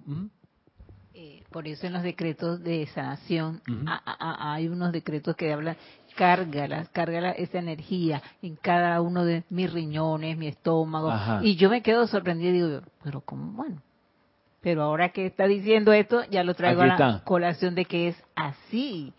[1.14, 3.62] Eh, por eso en los decretos de sanación
[4.06, 5.78] hay unos decretos que hablan,
[6.14, 11.10] cárgala, cárgala esa energía en cada uno de mis riñones, mi estómago.
[11.40, 13.50] Y yo me quedo sorprendida y digo, pero ¿cómo?
[13.52, 13.80] Bueno,
[14.60, 18.22] pero ahora que está diciendo esto, ya lo traigo a la colación de que es
[18.36, 19.14] así,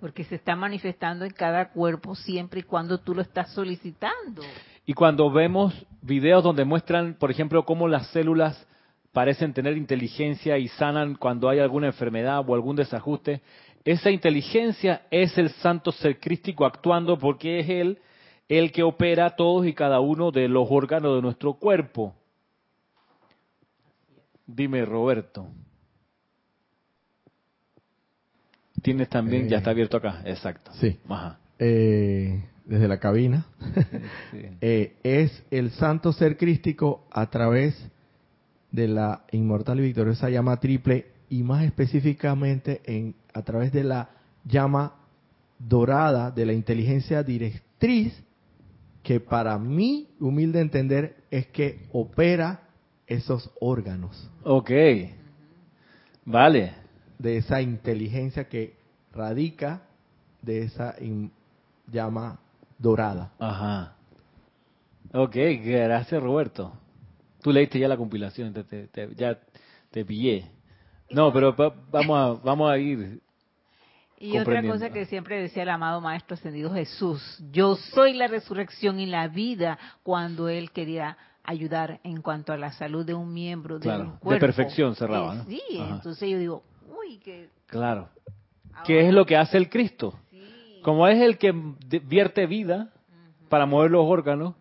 [0.00, 4.40] porque se está manifestando en cada cuerpo siempre y cuando tú lo estás solicitando.
[4.86, 8.66] Y cuando vemos videos donde muestran, por ejemplo, cómo las células
[9.12, 13.42] parecen tener inteligencia y sanan cuando hay alguna enfermedad o algún desajuste,
[13.84, 17.98] esa inteligencia es el santo ser crístico actuando porque es él
[18.48, 22.14] el que opera todos y cada uno de los órganos de nuestro cuerpo.
[24.46, 25.48] Dime, Roberto.
[28.82, 30.70] Tienes también, ya está eh, abierto acá, exacto.
[30.74, 30.96] Sí.
[31.58, 33.46] Eh, desde la cabina.
[34.60, 37.76] Eh, es el santo ser crístico a través
[38.70, 44.10] de la inmortal y victoriosa llama triple y más específicamente en, a través de la
[44.44, 44.94] llama
[45.58, 48.12] dorada de la inteligencia directriz
[49.02, 52.62] que para mí, humilde entender, es que opera
[53.06, 54.30] esos órganos.
[54.42, 54.70] Ok.
[56.24, 56.74] Vale.
[57.18, 58.74] De esa inteligencia que
[59.12, 59.82] radica
[60.42, 60.96] de esa
[61.90, 62.40] llama
[62.78, 63.32] dorada.
[63.38, 63.94] Ajá.
[65.12, 66.72] Ok, gracias Roberto.
[67.42, 68.54] Tú leíste ya la compilación,
[69.16, 69.38] ya
[69.90, 70.50] te pillé.
[71.10, 71.54] No, pero
[71.90, 73.20] vamos a, vamos a ir.
[74.18, 78.98] Y otra cosa que siempre decía el amado Maestro Ascendido Jesús, yo soy la resurrección
[78.98, 83.78] y la vida cuando él quería ayudar en cuanto a la salud de un miembro
[83.78, 84.32] del cuerpo.
[84.32, 86.62] De perfección cerraba, Sí, entonces yo digo,
[86.98, 87.50] uy, que...
[87.66, 88.08] Claro.
[88.84, 90.18] ¿Qué es lo que hace el Cristo?
[90.86, 91.52] Como es el que
[92.04, 92.92] vierte vida
[93.48, 94.54] para mover los órganos,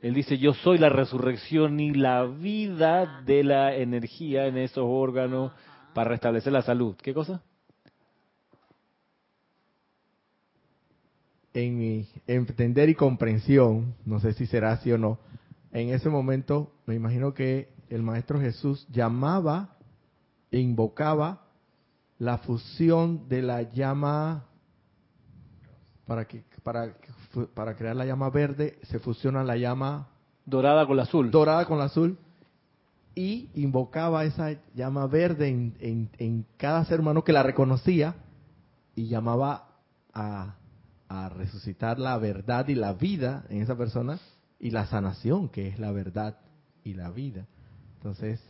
[0.00, 5.50] él dice, yo soy la resurrección y la vida de la energía en esos órganos
[5.92, 6.94] para restablecer la salud.
[7.02, 7.42] ¿Qué cosa?
[11.52, 15.18] En mi entender y comprensión, no sé si será así o no,
[15.72, 19.78] en ese momento me imagino que el Maestro Jesús llamaba
[20.52, 21.48] e invocaba
[22.20, 24.46] la fusión de la llama
[26.06, 26.94] para que para,
[27.54, 30.08] para crear la llama verde se fusiona la llama
[30.44, 32.18] dorada con la azul dorada con la azul
[33.14, 38.14] y invocaba esa llama verde en, en, cada ser humano que la reconocía
[38.94, 39.68] y llamaba
[40.14, 40.56] a,
[41.08, 44.18] a resucitar la verdad y la vida en esa persona
[44.58, 46.38] y la sanación, que es la verdad
[46.84, 47.46] y la vida.
[47.96, 48.40] Entonces,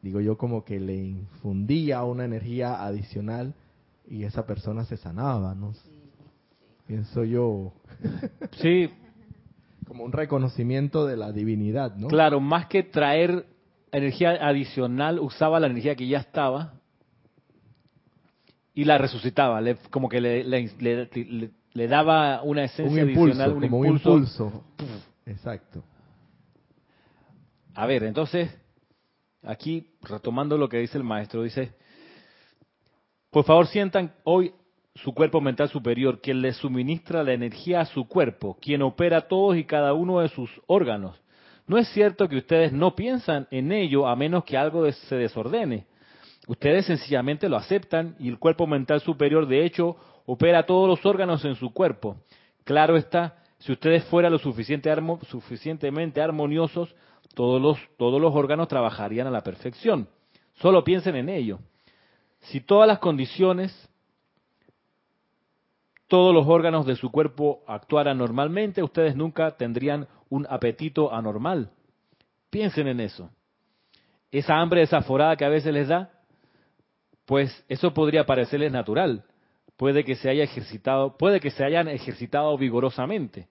[0.00, 3.54] digo yo como que le infundía una energía adicional
[4.08, 5.74] y esa persona se sanaba, ¿no?
[6.86, 7.72] Pienso yo.
[8.60, 8.90] Sí.
[9.86, 12.08] como un reconocimiento de la divinidad, ¿no?
[12.08, 13.46] Claro, más que traer
[13.92, 16.74] energía adicional, usaba la energía que ya estaba
[18.74, 19.60] y la resucitaba,
[19.90, 24.12] como que le, le, daba una esencia adicional, un como impulso.
[24.12, 24.64] Un impulso.
[25.26, 25.84] Exacto.
[27.74, 28.50] A ver, entonces,
[29.42, 31.72] aquí retomando lo que dice el maestro, dice,
[33.30, 34.54] por favor sientan hoy
[34.94, 39.56] su cuerpo mental superior, quien le suministra la energía a su cuerpo, quien opera todos
[39.56, 41.20] y cada uno de sus órganos.
[41.66, 45.86] No es cierto que ustedes no piensan en ello a menos que algo se desordene.
[46.46, 51.44] Ustedes sencillamente lo aceptan y el cuerpo mental superior de hecho opera todos los órganos
[51.44, 52.16] en su cuerpo.
[52.64, 56.94] Claro está, si ustedes fueran lo suficientemente armoniosos,
[57.34, 60.08] todos los, todos los órganos trabajarían a la perfección.
[60.54, 61.58] Solo piensen en ello.
[62.40, 63.90] Si todas las condiciones,
[66.14, 71.70] todos los órganos de su cuerpo actuaran normalmente, ustedes nunca tendrían un apetito anormal.
[72.50, 73.30] Piensen en eso.
[74.30, 76.12] Esa hambre desaforada que a veces les da,
[77.24, 79.24] pues eso podría parecerles natural.
[79.76, 83.48] Puede que se haya ejercitado, puede que se hayan ejercitado vigorosamente.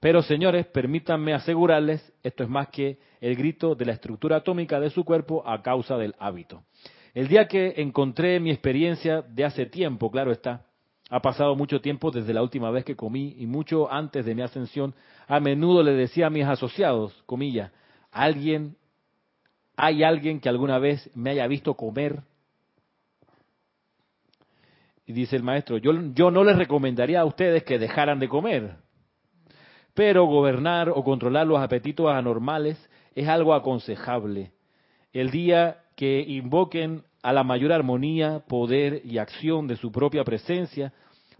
[0.00, 4.90] Pero señores, permítanme asegurarles, esto es más que el grito de la estructura atómica de
[4.90, 6.64] su cuerpo a causa del hábito.
[7.14, 10.66] El día que encontré mi experiencia de hace tiempo, claro está,
[11.10, 14.42] ha pasado mucho tiempo desde la última vez que comí y mucho antes de mi
[14.42, 14.94] ascensión,
[15.26, 17.72] a menudo le decía a mis asociados, comillas,
[18.10, 18.76] alguien,
[19.76, 22.22] hay alguien que alguna vez me haya visto comer.
[25.04, 28.76] Y dice el maestro, yo, yo no les recomendaría a ustedes que dejaran de comer
[29.94, 32.78] pero gobernar o controlar los apetitos anormales
[33.14, 34.52] es algo aconsejable.
[35.12, 40.92] El día que invoquen a la mayor armonía, poder y acción de su propia presencia,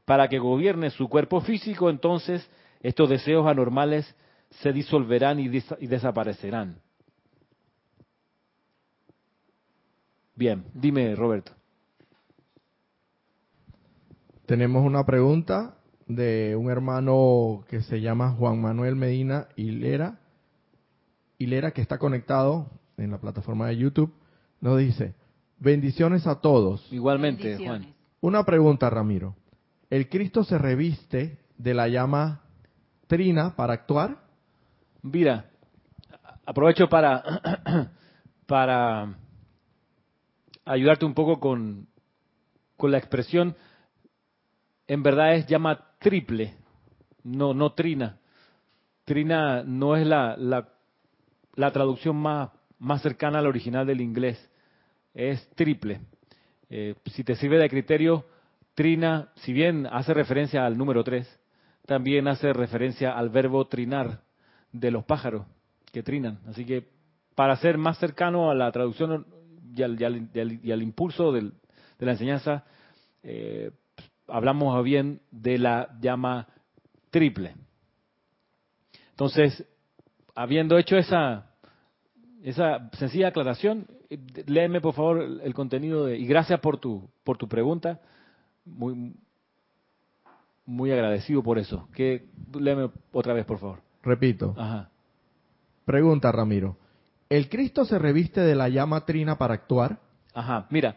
[0.04, 2.48] para que gobierne su cuerpo físico, entonces
[2.80, 4.14] estos deseos anormales
[4.62, 5.48] se disolverán y,
[5.86, 6.80] desaparecerán.
[10.34, 11.52] Bien, dime Roberto.
[14.46, 15.76] Tenemos una pregunta
[16.08, 20.18] de un hermano que se llama Juan Manuel Medina Hilera,
[21.38, 24.12] Hilera que está conectado en la plataforma de YouTube,
[24.60, 25.14] nos dice,
[25.60, 26.86] bendiciones a todos.
[26.92, 27.94] Igualmente, Juan.
[28.20, 29.36] Una pregunta, Ramiro.
[29.88, 32.42] ¿El Cristo se reviste de la llama
[33.06, 34.18] trina para actuar?
[35.02, 35.50] Mira,
[36.44, 37.22] aprovecho para,
[38.46, 39.14] para
[40.64, 41.86] ayudarte un poco con,
[42.76, 43.54] con la expresión
[44.90, 46.56] en verdad es llama triple,
[47.22, 48.18] no, no trina.
[49.04, 52.50] Trina no es la, la, traducción más,
[52.80, 54.49] más cercana al original del inglés,
[55.14, 56.00] es triple.
[56.68, 58.24] Eh, si te sirve de criterio,
[58.74, 61.28] trina, si bien hace referencia al número 3,
[61.86, 64.22] también hace referencia al verbo trinar
[64.72, 65.46] de los pájaros
[65.92, 66.38] que trinan.
[66.46, 66.88] Así que
[67.34, 69.26] para ser más cercano a la traducción
[69.74, 71.50] y al, impulso de
[71.98, 72.64] la enseñanza,
[73.22, 73.70] eh,
[74.28, 76.46] hablamos bien de la llama
[77.10, 77.54] triple.
[79.10, 79.66] Entonces,
[80.34, 81.49] habiendo hecho esa,
[82.42, 83.86] esa sencilla aclaración,
[84.46, 88.00] léeme por favor el contenido de, y gracias por tu, por tu pregunta.
[88.64, 89.14] Muy,
[90.66, 91.88] muy agradecido por eso.
[91.94, 92.26] Que
[92.58, 93.80] léeme otra vez, por favor.
[94.02, 94.54] Repito.
[94.56, 94.90] Ajá.
[95.84, 96.76] Pregunta, Ramiro.
[97.28, 99.98] ¿El Cristo se reviste de la llama trina para actuar?
[100.34, 100.96] Ajá, mira,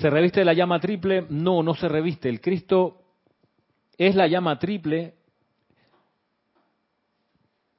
[0.00, 1.26] ¿Se reviste de la llama triple?
[1.28, 2.28] No, no se reviste.
[2.28, 3.02] El Cristo
[3.96, 5.14] es la llama triple,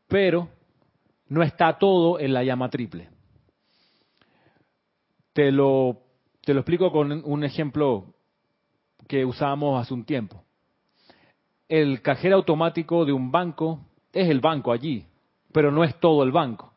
[0.08, 0.50] pero
[1.30, 3.10] no está todo en la llama triple.
[5.34, 6.02] Te lo,
[6.42, 8.16] te lo explico con un ejemplo
[9.08, 10.44] que usábamos hace un tiempo.
[11.68, 13.80] El cajero automático de un banco
[14.12, 15.06] es el banco allí,
[15.52, 16.74] pero no es todo el banco.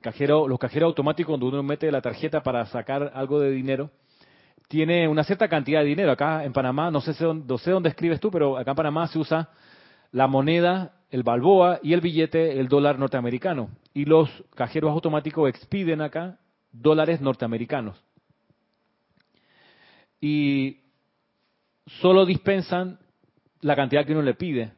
[0.00, 3.90] Cajero, los cajeros automáticos, donde uno mete la tarjeta para sacar algo de dinero,
[4.68, 6.12] tiene una cierta cantidad de dinero.
[6.12, 9.18] Acá en Panamá, no sé, dónde, sé dónde escribes tú, pero acá en Panamá se
[9.18, 9.50] usa
[10.12, 13.68] la moneda, el balboa y el billete, el dólar norteamericano.
[13.94, 16.38] Y los cajeros automáticos expiden acá
[16.72, 18.02] dólares norteamericanos.
[20.20, 20.80] Y
[22.00, 22.98] solo dispensan
[23.60, 24.72] la cantidad que uno le pide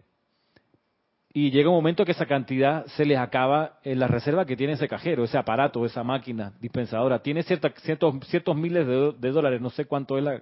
[1.32, 4.74] y llega un momento que esa cantidad se les acaba en la reserva que tiene
[4.74, 7.22] ese cajero, ese aparato, esa máquina dispensadora.
[7.22, 7.72] Tiene ciertos,
[8.26, 10.40] ciertos miles de, dólares, no sé cuánto es la...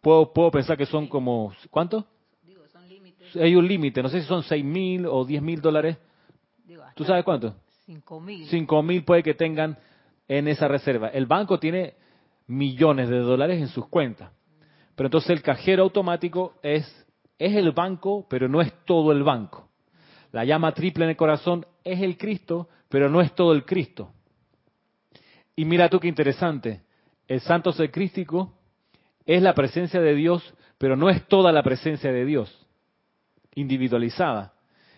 [0.00, 1.54] Puedo, puedo pensar que son como...
[1.70, 2.04] ¿Cuánto?
[3.32, 3.44] Digo.
[3.44, 5.98] Hay un límite, no sé si son seis mil o diez mil dólares.
[6.94, 7.54] ¿Tú sabes cuánto?
[7.84, 8.46] Cinco mil.
[8.46, 9.78] Cinco mil puede que tengan
[10.28, 11.08] en esa reserva.
[11.08, 11.94] El banco tiene
[12.46, 14.30] millones de dólares en sus cuentas.
[14.94, 16.84] Pero entonces el cajero automático es
[17.40, 19.70] es el banco, pero no es todo el banco.
[20.30, 24.12] La llama triple en el corazón es el Cristo, pero no es todo el Cristo.
[25.56, 26.82] Y mira tú qué interesante,
[27.26, 28.52] el santo ser crístico
[29.24, 32.59] es la presencia de Dios, pero no es toda la presencia de Dios,
[33.54, 34.52] individualizada.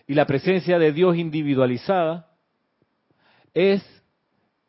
[0.07, 2.27] Y la presencia de Dios individualizada
[3.53, 3.83] es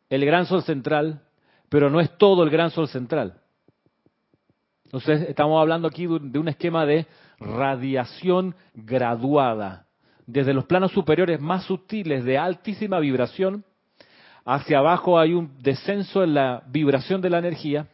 [0.09, 1.21] el gran sol central,
[1.69, 3.41] pero no es todo el gran sol central.
[4.85, 7.07] Entonces estamos hablando aquí de un esquema de
[7.39, 9.87] radiación graduada,
[10.25, 13.65] desde los planos superiores más sutiles de altísima vibración,
[14.45, 17.87] hacia abajo hay un descenso en la vibración de la energía,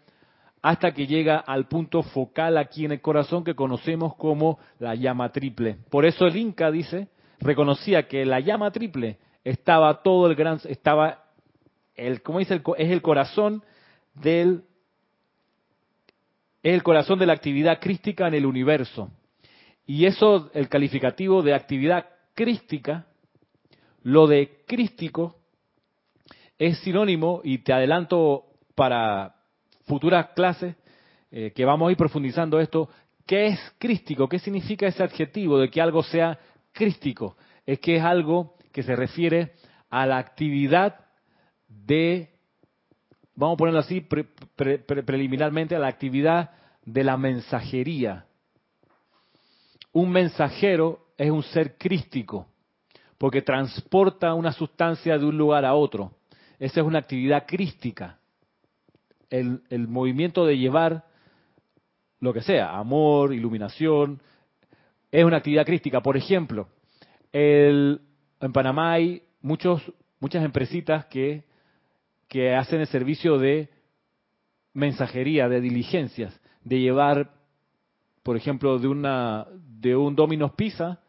[0.61, 5.31] hasta que llega al punto focal aquí en el corazón que conocemos como la llama
[5.31, 5.77] triple.
[5.89, 7.07] Por eso el Inca dice,
[7.39, 11.23] reconocía que la llama triple estaba todo el gran, estaba
[11.95, 13.63] el, como dice, es el corazón
[14.13, 14.63] del,
[16.63, 19.09] es el corazón de la actividad crística en el universo.
[19.85, 22.05] Y eso, el calificativo de actividad
[22.35, 23.07] crística,
[24.03, 25.37] lo de crístico,
[26.57, 28.45] es sinónimo, y te adelanto
[28.75, 29.40] para
[29.85, 30.75] futuras clases,
[31.31, 32.89] eh, que vamos a ir profundizando esto,
[33.25, 34.27] ¿qué es crístico?
[34.27, 36.39] ¿Qué significa ese adjetivo de que algo sea
[36.71, 37.37] crístico?
[37.65, 39.53] Es que es algo que se refiere
[39.89, 40.95] a la actividad
[41.67, 42.29] de,
[43.35, 44.01] vamos a ponerlo así
[45.05, 46.51] preliminarmente, a la actividad
[46.85, 48.25] de la mensajería
[49.93, 52.47] un mensajero es un ser crístico,
[53.17, 56.13] porque transporta una sustancia de un lugar a otro.
[56.59, 58.17] Esa es una actividad crística.
[59.31, 61.05] El, movimiento de llevar
[62.19, 64.21] lo que sea, amor, iluminación,
[65.11, 66.01] es una actividad crística.
[66.01, 66.67] Por ejemplo,
[67.33, 67.99] en
[68.53, 69.81] Panamá hay muchos,
[70.19, 71.45] muchas empresitas que,
[72.27, 73.69] que hacen el servicio de
[74.73, 77.31] mensajería, de diligencias, de llevar
[78.23, 80.99] por ejemplo, de una de un Domino's Pizza,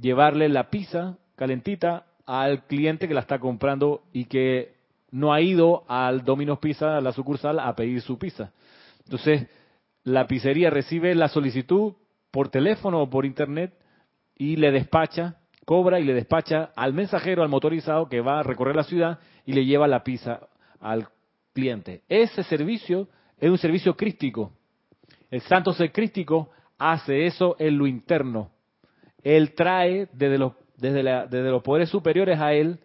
[0.00, 4.73] llevarle la pizza calentita al cliente que la está comprando y que
[5.14, 8.50] no ha ido al Domino's Pizza, a la sucursal, a pedir su pizza.
[9.04, 9.46] Entonces,
[10.02, 11.92] la pizzería recibe la solicitud
[12.32, 13.72] por teléfono o por internet
[14.36, 18.74] y le despacha, cobra y le despacha al mensajero, al motorizado que va a recorrer
[18.74, 20.48] la ciudad y le lleva la pizza
[20.80, 21.06] al
[21.52, 22.02] cliente.
[22.08, 23.06] Ese servicio
[23.38, 24.50] es un servicio crístico.
[25.30, 28.50] El santo ser crístico hace eso en lo interno.
[29.22, 32.80] Él trae desde los, desde, desde los poderes superiores a él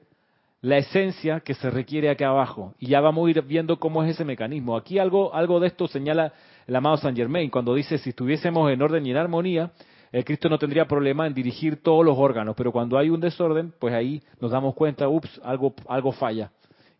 [0.62, 2.74] la esencia que se requiere acá abajo.
[2.80, 4.76] Y ya vamos a ir viendo cómo es ese mecanismo.
[4.76, 6.34] Aquí algo, algo de esto señala
[6.68, 9.72] el amado Saint Germain, cuando dice, si estuviésemos en orden y en armonía,
[10.12, 13.74] el Cristo no tendría problema en dirigir todos los órganos, pero cuando hay un desorden,
[13.80, 16.52] pues ahí nos damos cuenta, ups, algo, algo falla.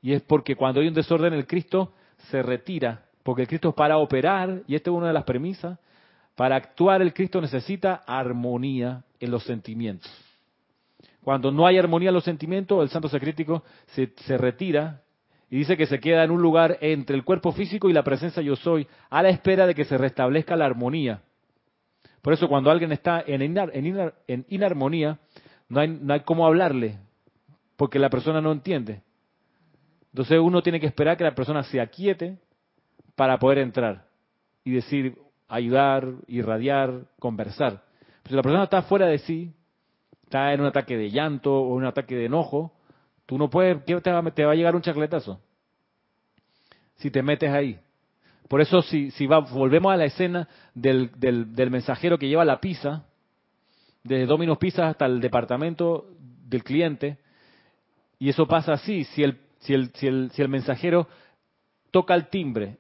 [0.02, 1.94] Y es porque cuando hay un desorden, el Cristo
[2.30, 5.78] se retira, porque el Cristo para operar, y esta es una de las premisas,
[6.36, 10.10] para actuar el Cristo necesita armonía en los sentimientos.
[11.24, 15.02] Cuando no hay armonía en los sentimientos, el santo secrítico se, se retira
[15.50, 18.42] y dice que se queda en un lugar entre el cuerpo físico y la presencia
[18.42, 21.22] yo soy, a la espera de que se restablezca la armonía.
[22.22, 25.20] Por eso cuando alguien está en, en inarmonía,
[25.68, 27.00] no hay, no hay cómo hablarle,
[27.76, 29.02] porque la persona no entiende.
[30.12, 32.38] Entonces uno tiene que esperar que la persona se aquiete
[33.16, 34.06] para poder entrar
[34.64, 35.18] y decir,
[35.48, 37.84] ayudar, irradiar, conversar.
[38.26, 39.54] si la persona está fuera de sí,
[40.30, 42.72] está en un ataque de llanto o un ataque de enojo,
[43.26, 45.42] tú no puedes, ¿qué te, va, a llegar un chacletazo?
[46.98, 47.80] Si te metes ahí.
[48.48, 52.62] Por eso si, si va, volvemos a la escena del, del, mensajero que lleva la
[52.62, 53.06] pizza,
[54.04, 57.18] desde Domino's Pizza hasta el departamento del cliente,
[58.20, 61.08] y eso pasa así, si el, si el, si el, si el mensajero
[61.90, 62.78] toca el timbre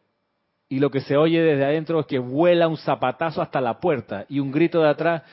[0.68, 4.28] y lo que se oye desde adentro es que vuela un zapatazo hasta la puerta
[4.30, 5.24] y un grito de atrás,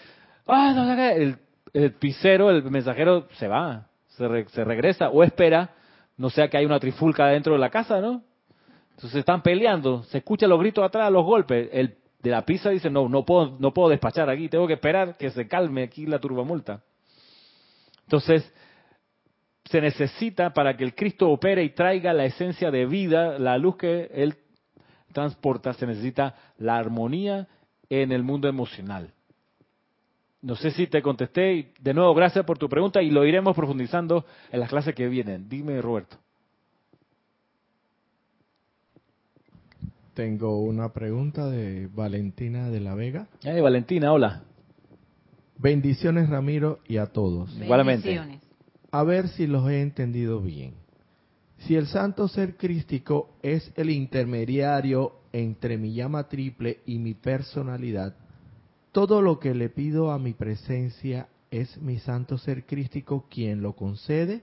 [0.47, 1.39] ¡ah, no, el,
[1.85, 5.71] el pisero, el mensajero se va, se, se regresa o espera,
[6.17, 8.23] no sea que hay una trifulca dentro de la casa, ¿no?
[8.93, 11.69] Entonces están peleando, se escuchan los gritos atrás, los golpes.
[11.71, 15.19] El de la pizza dice, no, no puedo, no puedo despachar aquí, tengo que esperar
[15.19, 16.83] que se calme aquí la turbamulta.
[18.05, 18.51] Entonces,
[19.67, 23.77] se necesita para que el Cristo opere y traiga la esencia de vida, la luz
[23.77, 24.35] que Él
[25.13, 27.49] transporta, se necesita la armonía
[27.91, 29.13] en el mundo emocional.
[30.47, 31.73] No sé si te contesté.
[31.81, 35.49] De nuevo, gracias por tu pregunta y lo iremos profundizando en las clases que vienen.
[35.49, 36.19] Dime, Roberto.
[40.15, 43.27] Tengo una pregunta de Valentina de la Vega.
[43.43, 44.45] Hey, Valentina, hola.
[45.59, 47.53] Bendiciones, Ramiro, y a todos.
[47.61, 48.21] Igualmente.
[48.93, 50.75] A ver si los he entendido bien.
[51.59, 58.15] Si el santo ser crístico es el intermediario entre mi llama triple y mi personalidad,
[58.97, 63.75] todo lo que le pido a mi presencia es mi santo ser crístico quien lo
[63.75, 64.41] concede,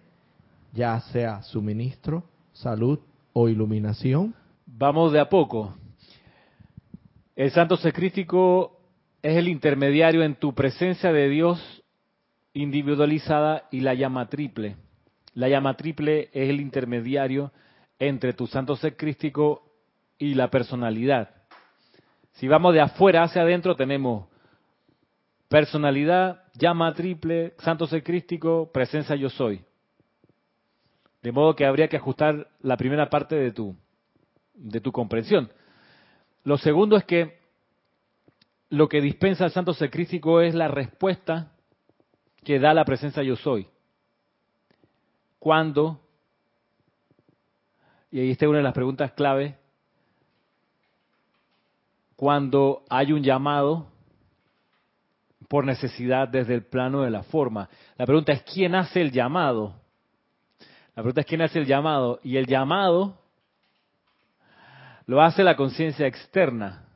[0.74, 3.00] ya sea suministro, salud
[3.34, 4.36] o iluminación.
[4.68, 5.74] Vamos de a poco.
[7.36, 8.80] El santo ser crístico
[9.24, 11.84] es el intermediario en tu presencia de Dios
[12.54, 14.76] individualizada y la llama triple.
[15.34, 17.52] La llama triple es el intermediario
[17.98, 19.64] entre tu santo ser crístico
[20.20, 21.32] y la personalidad.
[22.34, 24.32] Si vamos de afuera hacia adentro, tenemos
[25.54, 29.64] Personalidad, llama triple, santo ser crístico, presencia yo soy.
[31.22, 33.76] De modo que habría que ajustar la primera parte de tu,
[34.56, 35.52] de tu comprensión.
[36.44, 37.38] Lo segundo es que
[38.70, 41.52] lo que dispensa el santo ser crístico es la respuesta
[42.44, 43.68] que da la presencia yo soy.
[45.38, 46.02] Cuando,
[48.10, 49.56] y ahí está una de las preguntas clave,
[52.16, 53.93] cuando hay un llamado
[55.54, 57.70] por necesidad desde el plano de la forma.
[57.96, 59.76] La pregunta es, ¿quién hace el llamado?
[60.96, 62.20] La pregunta es, ¿quién hace el llamado?
[62.24, 63.20] Y el llamado
[65.06, 66.88] lo hace la conciencia externa,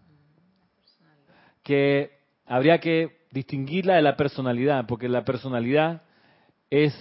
[1.61, 6.01] que habría que distinguirla de la personalidad, porque la personalidad
[6.71, 6.95] es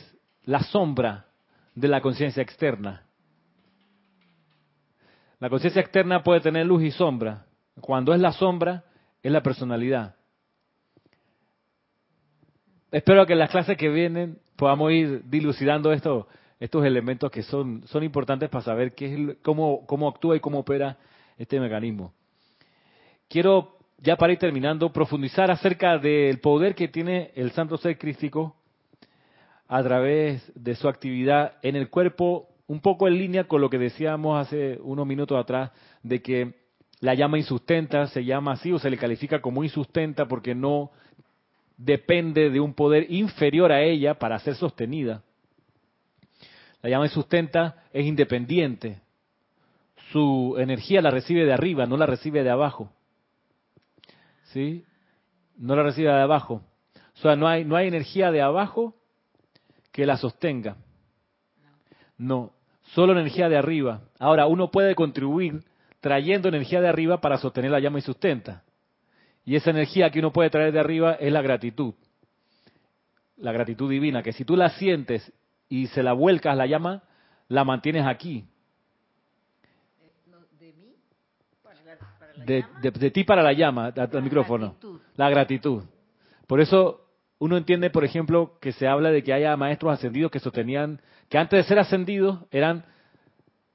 [0.45, 1.25] la sombra
[1.75, 3.07] de la conciencia externa.
[5.39, 7.47] La conciencia externa puede tener luz y sombra.
[7.81, 8.85] Cuando es la sombra,
[9.23, 10.16] es la personalidad
[12.91, 16.29] espero que en las clases que vienen podamos ir dilucidando esto,
[16.59, 20.61] estos elementos que son, son importantes para saber qué es, cómo, cómo actúa y cómo
[20.61, 20.97] opera
[21.39, 22.13] este mecanismo.
[23.29, 28.57] Quiero, ya para ir terminando, profundizar acerca del poder que tiene el Santo Ser Crístico
[29.69, 33.79] a través de su actividad en el cuerpo, un poco en línea con lo que
[33.79, 35.73] decíamos hace unos minutos atrás,
[36.03, 36.55] de que
[37.01, 40.93] La llama insustenta se llama así o se le califica como insustenta porque no
[41.77, 45.23] depende de un poder inferior a ella para ser sostenida.
[46.83, 49.01] La llama insustenta es independiente.
[50.13, 52.93] Su energía la recibe de arriba, no la recibe de abajo.
[54.45, 54.85] ¿Sí?
[55.57, 56.63] No la recibe de abajo.
[57.17, 58.95] O sea, no hay, no hay energía de abajo
[59.91, 60.77] que la sostenga.
[62.19, 62.53] No,
[62.95, 64.03] solo energía de arriba.
[64.19, 65.65] Ahora, uno puede contribuir
[66.01, 68.63] trayendo energía de arriba para sostener la llama y sustenta.
[69.47, 71.95] Y esa energía que uno puede traer de arriba es la gratitud.
[73.37, 75.33] La gratitud divina, que si tú la sientes
[75.69, 77.05] y se la vuelcas la llama,
[77.49, 78.45] la mantienes aquí.
[82.45, 84.77] De, de, ti para la llama, al micrófono.
[85.15, 85.85] La gratitud.
[86.49, 87.07] Por eso
[87.39, 91.39] uno entiende, por ejemplo, que se habla de que haya maestros ascendidos que sostenían, que
[91.39, 92.85] antes de ser ascendidos eran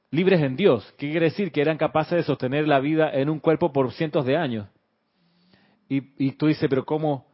[0.10, 0.94] libres en Dios.
[0.98, 1.52] ¿Qué quiere decir?
[1.52, 4.68] Que eran capaces de sostener la vida en un cuerpo por cientos de años.
[5.92, 7.26] Y, y tú dices, pero ¿cómo?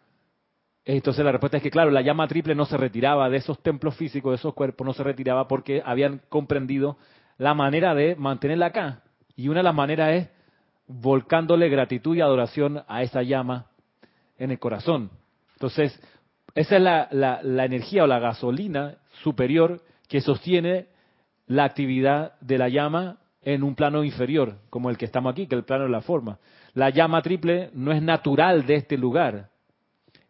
[0.83, 3.95] Entonces la respuesta es que, claro, la llama triple no se retiraba de esos templos
[3.95, 6.97] físicos, de esos cuerpos, no se retiraba porque habían comprendido
[7.37, 9.03] la manera de mantenerla acá.
[9.35, 10.29] Y una de las maneras es
[10.87, 13.67] volcándole gratitud y adoración a esa llama
[14.39, 15.11] en el corazón.
[15.53, 16.01] Entonces,
[16.55, 20.87] esa es la, la, la energía o la gasolina superior que sostiene
[21.45, 25.55] la actividad de la llama en un plano inferior, como el que estamos aquí, que
[25.55, 26.37] el plano de la forma.
[26.73, 29.47] La llama triple no es natural de este lugar,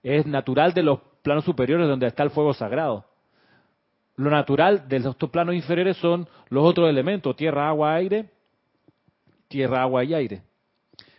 [0.03, 3.05] es natural de los planos superiores donde está el fuego sagrado.
[4.17, 8.29] Lo natural de estos planos inferiores son los otros elementos, tierra, agua, aire,
[9.47, 10.43] tierra, agua y aire.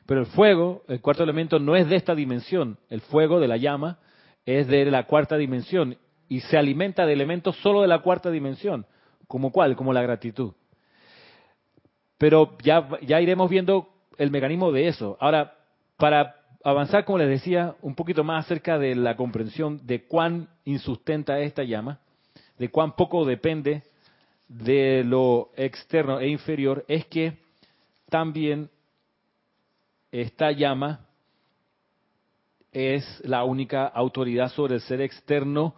[0.07, 2.78] Pero el fuego, el cuarto elemento, no es de esta dimensión.
[2.90, 3.99] El fuego de la llama
[4.46, 5.96] es de la cuarta dimensión
[6.28, 8.86] y se alimenta de elementos solo de la cuarta dimensión.
[9.26, 9.74] ¿Como cuál?
[9.74, 10.53] Como la gratitud.
[12.19, 15.16] Pero ya, ya iremos viendo el mecanismo de eso.
[15.21, 15.55] Ahora,
[15.97, 21.39] para avanzar, como les decía, un poquito más acerca de la comprensión de cuán insustenta
[21.41, 22.01] esta llama,
[22.59, 23.83] de cuán poco depende
[24.49, 27.39] de lo externo e inferior, es que
[28.09, 28.71] también
[30.11, 31.07] esta llama
[32.73, 35.75] es la única autoridad sobre el ser externo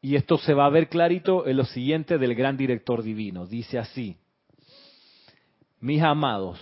[0.00, 3.46] y esto se va a ver clarito en lo siguiente del gran director divino.
[3.46, 4.16] Dice así,
[5.84, 6.58] mis amados,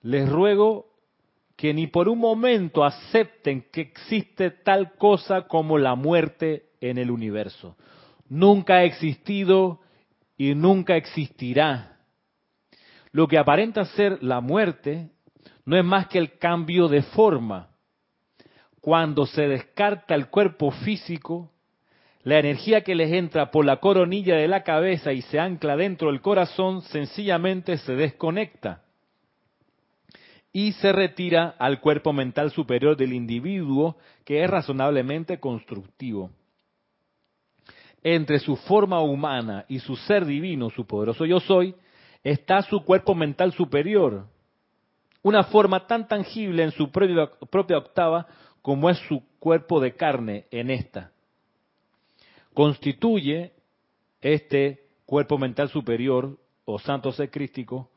[0.00, 0.86] les ruego
[1.56, 7.10] que ni por un momento acepten que existe tal cosa como la muerte en el
[7.10, 7.76] universo.
[8.30, 9.82] Nunca ha existido
[10.38, 11.98] y nunca existirá.
[13.12, 15.10] Lo que aparenta ser la muerte
[15.66, 17.68] no es más que el cambio de forma.
[18.80, 21.52] Cuando se descarta el cuerpo físico,
[22.26, 26.10] la energía que les entra por la coronilla de la cabeza y se ancla dentro
[26.10, 28.82] del corazón sencillamente se desconecta
[30.52, 36.32] y se retira al cuerpo mental superior del individuo que es razonablemente constructivo.
[38.02, 41.76] Entre su forma humana y su ser divino, su poderoso yo soy,
[42.24, 44.26] está su cuerpo mental superior,
[45.22, 48.26] una forma tan tangible en su propia, propia octava
[48.62, 51.12] como es su cuerpo de carne en esta
[52.56, 53.52] constituye
[54.18, 57.90] este cuerpo mental superior o santo ser crístico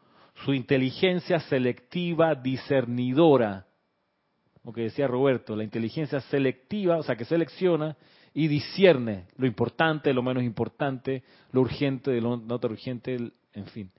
[0.44, 3.68] su inteligencia selectiva discernidora.
[4.66, 7.96] Lo que decía Roberto, la inteligencia selectiva, o sea, que selecciona
[8.34, 13.16] y discierne lo importante, lo menos importante, lo urgente lo no urgente,
[13.54, 13.90] en fin.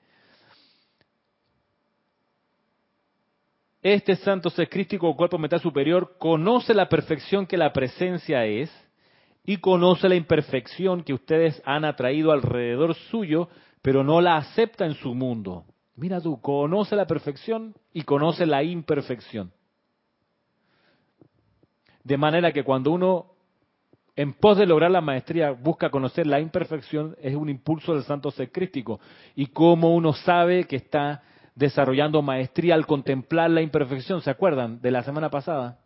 [3.80, 8.70] Este santo ser crístico o cuerpo mental superior conoce la perfección que la presencia es,
[9.50, 13.48] y conoce la imperfección que ustedes han atraído alrededor suyo,
[13.82, 15.64] pero no la acepta en su mundo.
[15.96, 19.50] Mira tú, conoce la perfección y conoce la imperfección.
[22.04, 23.32] De manera que cuando uno,
[24.14, 28.30] en pos de lograr la maestría, busca conocer la imperfección, es un impulso del santo
[28.30, 29.00] ser crístico.
[29.34, 31.24] Y cómo uno sabe que está
[31.56, 35.80] desarrollando maestría al contemplar la imperfección, ¿se acuerdan de la semana pasada?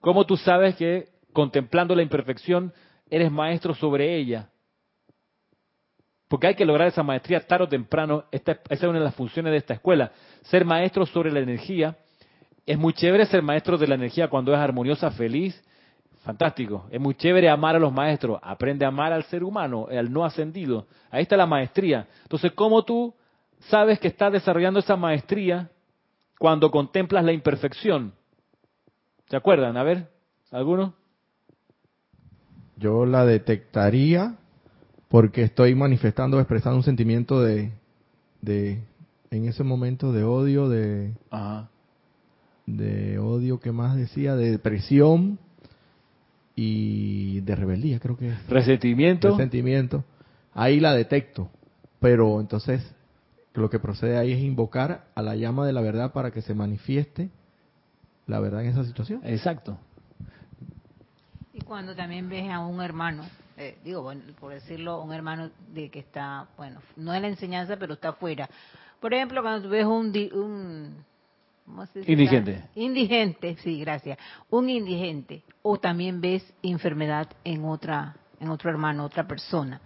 [0.00, 2.72] ¿Cómo tú sabes que contemplando la imperfección,
[3.08, 4.48] eres maestro sobre ella.
[6.26, 8.24] Porque hay que lograr esa maestría tarde o temprano.
[8.32, 10.10] Esta, esa es una de las funciones de esta escuela.
[10.42, 11.96] Ser maestro sobre la energía.
[12.66, 15.62] Es muy chévere ser maestro de la energía cuando es armoniosa, feliz.
[16.24, 16.88] Fantástico.
[16.90, 18.40] Es muy chévere amar a los maestros.
[18.42, 20.88] Aprende a amar al ser humano, al no ascendido.
[21.08, 22.08] Ahí está la maestría.
[22.24, 23.14] Entonces, ¿cómo tú
[23.60, 25.70] sabes que estás desarrollando esa maestría
[26.36, 28.12] cuando contemplas la imperfección?
[29.28, 29.76] ¿Se acuerdan?
[29.76, 30.08] A ver,
[30.50, 30.94] ¿alguno?
[32.78, 34.36] Yo la detectaría
[35.08, 37.72] porque estoy manifestando, expresando un sentimiento de,
[38.42, 38.82] de,
[39.30, 41.70] en ese momento de odio, de, Ajá.
[42.66, 44.36] de odio, ¿qué más decía?
[44.36, 45.38] De depresión
[46.54, 48.46] y de rebeldía, creo que es.
[48.48, 49.30] Resentimiento.
[49.30, 50.04] Resentimiento.
[50.52, 51.50] Ahí la detecto.
[52.00, 52.94] Pero entonces
[53.54, 56.54] lo que procede ahí es invocar a la llama de la verdad para que se
[56.54, 57.30] manifieste
[58.26, 59.20] la verdad en esa situación.
[59.24, 59.78] Exacto.
[61.58, 63.24] Y cuando también ves a un hermano,
[63.56, 67.76] eh, digo, bueno, por decirlo, un hermano de que está, bueno, no es la enseñanza,
[67.76, 68.48] pero está afuera.
[69.00, 71.04] Por ejemplo, cuando tú ves un, un.
[72.06, 72.62] Indigente.
[72.76, 74.18] Indigente, sí, gracias.
[74.50, 75.42] Un indigente.
[75.62, 79.80] O también ves enfermedad en otra, en otro hermano, otra persona.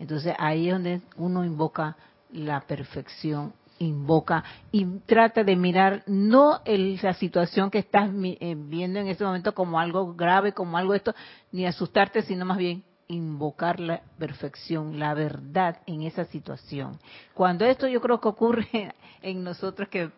[0.00, 1.96] Entonces ahí es donde uno invoca
[2.32, 8.98] la perfección, invoca y trata de mirar no el- la situación que estás eh, viendo
[9.00, 11.14] en ese momento como algo grave, como algo esto,
[11.50, 16.98] ni asustarte, sino más bien invocar la perfección, la verdad en esa situación.
[17.34, 18.66] Cuando esto yo creo que ocurre
[19.22, 20.10] en nosotros que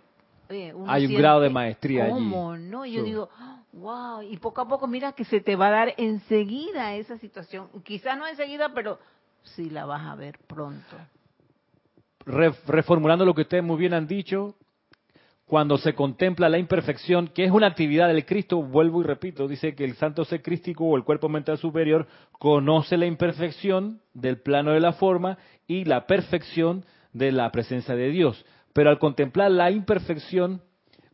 [0.50, 2.12] eh, uno Hay un siente, grado de maestría allí.
[2.14, 2.56] ¿Cómo?
[2.56, 3.06] No, yo Sí.
[3.08, 3.30] digo,
[3.72, 7.68] wow, y poco a poco mira que se te va a dar enseguida esa situación.
[7.82, 8.98] Quizás no enseguida, pero
[9.42, 10.96] sí la vas a ver pronto.
[12.26, 14.54] Re- reformulando lo que ustedes muy bien han dicho,
[15.46, 19.74] cuando se contempla la imperfección, que es una actividad del Cristo, vuelvo y repito, dice
[19.74, 22.06] que el santo ser crístico o el cuerpo mental superior
[22.38, 28.08] conoce la imperfección del plano de la forma y la perfección de la presencia de
[28.08, 28.42] Dios.
[28.72, 30.62] Pero al contemplar la imperfección,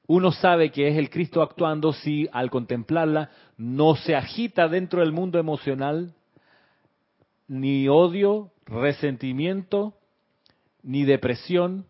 [0.06, 5.12] uno sabe que es el Cristo actuando si al contemplarla no se agita dentro del
[5.12, 6.14] mundo emocional
[7.48, 9.94] ni odio, resentimiento,
[10.82, 11.86] ni depresión,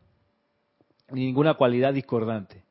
[1.10, 2.64] ni ninguna cualidad discordante.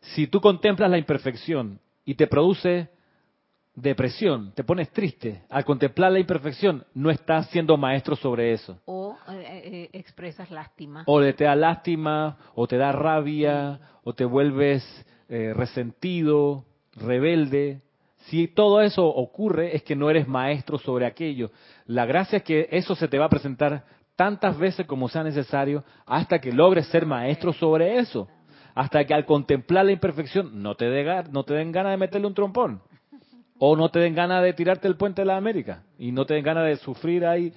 [0.00, 2.88] Si tú contemplas la imperfección y te produce
[3.74, 8.80] depresión, te pones triste, al contemplar la imperfección no estás siendo maestro sobre eso.
[8.86, 11.04] O eh, eh, expresas lástima.
[11.06, 14.82] O te da lástima, o te da rabia, o te vuelves
[15.28, 16.64] eh, resentido,
[16.94, 17.82] rebelde.
[18.28, 21.50] Si todo eso ocurre es que no eres maestro sobre aquello.
[21.84, 23.84] La gracia es que eso se te va a presentar
[24.16, 28.28] tantas veces como sea necesario hasta que logres ser maestro sobre eso.
[28.74, 32.26] Hasta que al contemplar la imperfección no te, ga- no te den ganas de meterle
[32.26, 32.80] un trompón.
[33.58, 35.82] O no te den ganas de tirarte el puente de la América.
[35.98, 37.52] Y no te den ganas de sufrir ahí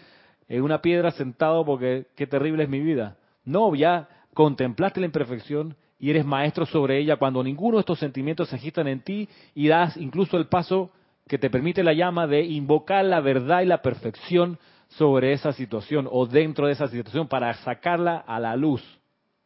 [0.48, 3.18] en una piedra sentado porque qué terrible es mi vida.
[3.44, 8.48] No, ya contemplaste la imperfección y eres maestro sobre ella cuando ninguno de estos sentimientos
[8.48, 10.92] se agitan en ti y das incluso el paso
[11.28, 14.58] que te permite la llama de invocar la verdad y la perfección
[14.90, 18.84] sobre esa situación o dentro de esa situación para sacarla a la luz.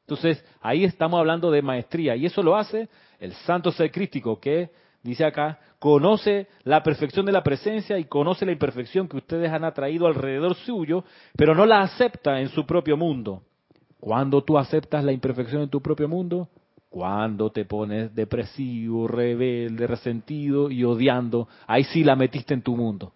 [0.02, 2.90] Entonces, ahí estamos hablando de maestría y eso lo hace
[3.20, 4.72] el santo ser crístico que,
[5.02, 9.64] dice acá, conoce la perfección de la presencia y conoce la imperfección que ustedes han
[9.64, 11.06] atraído alrededor suyo,
[11.38, 13.44] pero no la acepta en su propio mundo.
[14.00, 16.50] Cuando tú aceptas la imperfección en tu propio mundo,
[16.90, 23.14] cuando te pones depresivo, rebelde, resentido y odiando, ahí sí la metiste en tu mundo.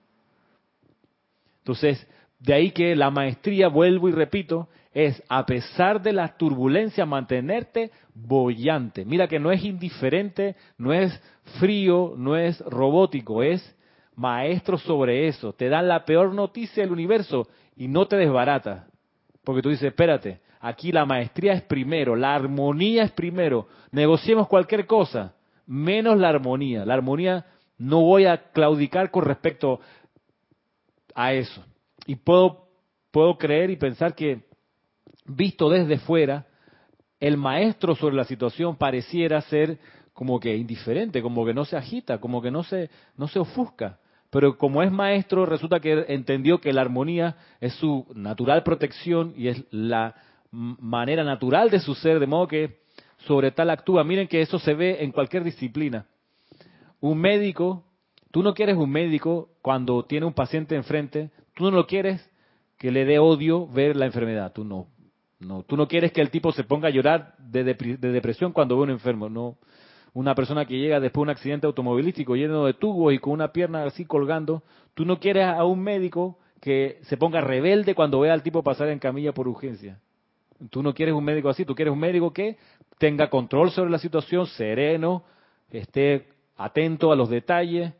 [1.67, 2.07] Entonces,
[2.39, 7.91] de ahí que la maestría, vuelvo y repito, es a pesar de las turbulencias mantenerte
[8.13, 9.03] bollante.
[9.03, 11.21] Mira que no es indiferente, no es
[11.59, 13.75] frío, no es robótico, es
[14.15, 15.51] maestro sobre eso.
[15.51, 18.87] Te dan la peor noticia del universo y no te desbarata.
[19.43, 23.67] Porque tú dices, espérate, aquí la maestría es primero, la armonía es primero.
[23.91, 25.33] Negociemos cualquier cosa,
[25.65, 26.85] menos la armonía.
[26.85, 27.45] La armonía
[27.77, 29.81] no voy a claudicar con respecto
[31.17, 31.65] a eso.
[32.05, 32.69] Y puedo,
[33.11, 34.45] puedo creer y pensar que,
[35.25, 36.45] visto desde fuera,
[37.19, 39.79] el maestro sobre la situación pareciera ser
[40.13, 43.99] como que indiferente, como que no se agita, como que no se, no se ofusca.
[44.29, 49.47] Pero como es maestro, resulta que entendió que la armonía es su natural protección y
[49.47, 50.15] es la
[50.51, 52.81] manera natural de su ser, de modo que
[53.25, 54.03] sobre tal actúa.
[54.03, 56.05] Miren que eso se ve en cualquier disciplina.
[56.99, 57.86] Un médico,
[58.37, 62.29] tú no quieres un médico cuando tiene un paciente enfrente, tú no lo quieres
[62.77, 64.85] que le dé odio ver la enfermedad, tú no.
[65.39, 68.83] No, tú no quieres que el tipo se ponga a llorar de, depresión cuando ve
[68.83, 69.57] un enfermo, no.
[70.13, 73.51] Una persona que llega después de un accidente automovilístico lleno de tubos y con una
[73.51, 74.61] pierna así colgando,
[74.93, 78.89] tú no quieres a un médico que se ponga rebelde cuando vea al tipo pasar
[78.89, 79.99] en camilla por urgencia.
[80.69, 82.57] Tú no quieres un médico así, tú quieres un médico que
[82.99, 85.23] tenga control sobre la situación, sereno,
[85.71, 87.93] esté atento a los detalles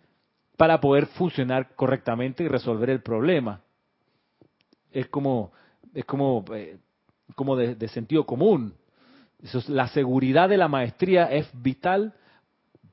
[0.58, 3.62] para poder funcionar correctamente y resolver el problema.
[4.92, 5.52] Es como,
[5.94, 6.78] es como, eh,
[7.36, 8.74] como de, sentido común.
[9.68, 12.14] La seguridad de la maestría es vital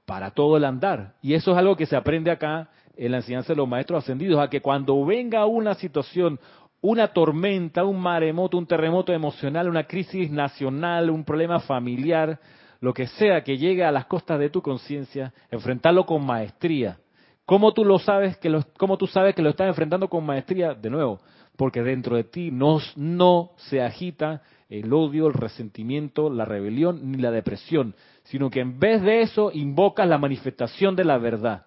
[0.05, 1.15] para todo el andar.
[1.23, 4.39] Y eso es algo que se aprende acá en la enseñanza de los maestros ascendidos,
[4.39, 6.39] a que cuando venga una situación
[6.83, 12.39] una tormenta, un maremoto, un terremoto emocional, una crisis nacional, un problema familiar,
[12.81, 16.99] lo que sea que llegue a las costas de tu conciencia, enfrentarlo con maestría.
[17.47, 20.75] ¿Cómo tú lo sabes que lo, cómo tú sabes que lo estás enfrentando con maestría?
[20.75, 21.21] De nuevo,
[21.57, 27.19] porque dentro de ti no, no se agita el odio, el resentimiento, la rebelión ni
[27.19, 31.67] la depresión, sino que en vez de eso invocas la manifestación de la verdad.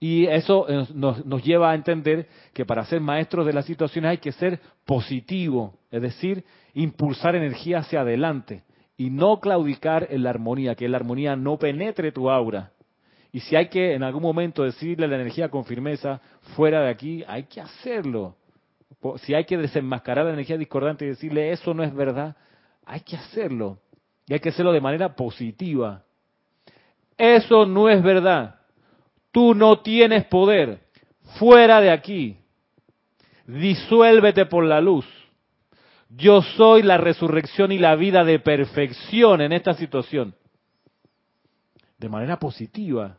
[0.00, 4.10] Y eso eh, nos, nos, lleva a entender que para ser maestros de las situaciones
[4.10, 6.44] hay que ser positivo, es decir,
[6.74, 8.64] impulsar energía hacia adelante
[8.96, 12.72] y no claudicar en la armonía, que la armonía no penetre tu aura.
[13.32, 16.20] Y si hay que en algún momento decirle a la energía con firmeza,
[16.54, 18.36] fuera de aquí, hay que hacerlo.
[19.22, 22.36] Si hay que desenmascarar la energía discordante y decirle eso no es verdad,
[22.84, 23.78] hay que hacerlo.
[24.26, 26.04] Y hay que hacerlo de manera positiva.
[27.16, 28.60] Eso no es verdad.
[29.32, 30.80] Tú no tienes poder.
[31.38, 32.36] Fuera de aquí.
[33.46, 35.06] Disuélvete por la luz.
[36.10, 40.34] Yo soy la resurrección y la vida de perfección en esta situación.
[41.98, 43.16] De manera positiva.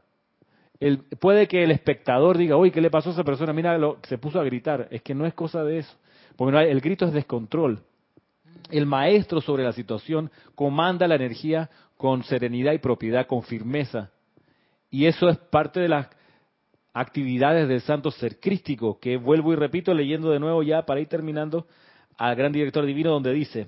[0.83, 3.53] El, puede que el espectador diga, uy, ¿qué le pasó a esa persona?
[3.53, 4.89] Mira, lo, se puso a gritar.
[4.91, 5.95] Es que no es cosa de eso.
[6.35, 7.79] Porque el grito es descontrol.
[8.69, 14.11] El maestro sobre la situación comanda la energía con serenidad y propiedad, con firmeza.
[14.89, 16.09] Y eso es parte de las
[16.93, 21.07] actividades del santo ser crístico, que vuelvo y repito leyendo de nuevo ya para ir
[21.07, 21.65] terminando
[22.17, 23.67] al gran director divino donde dice,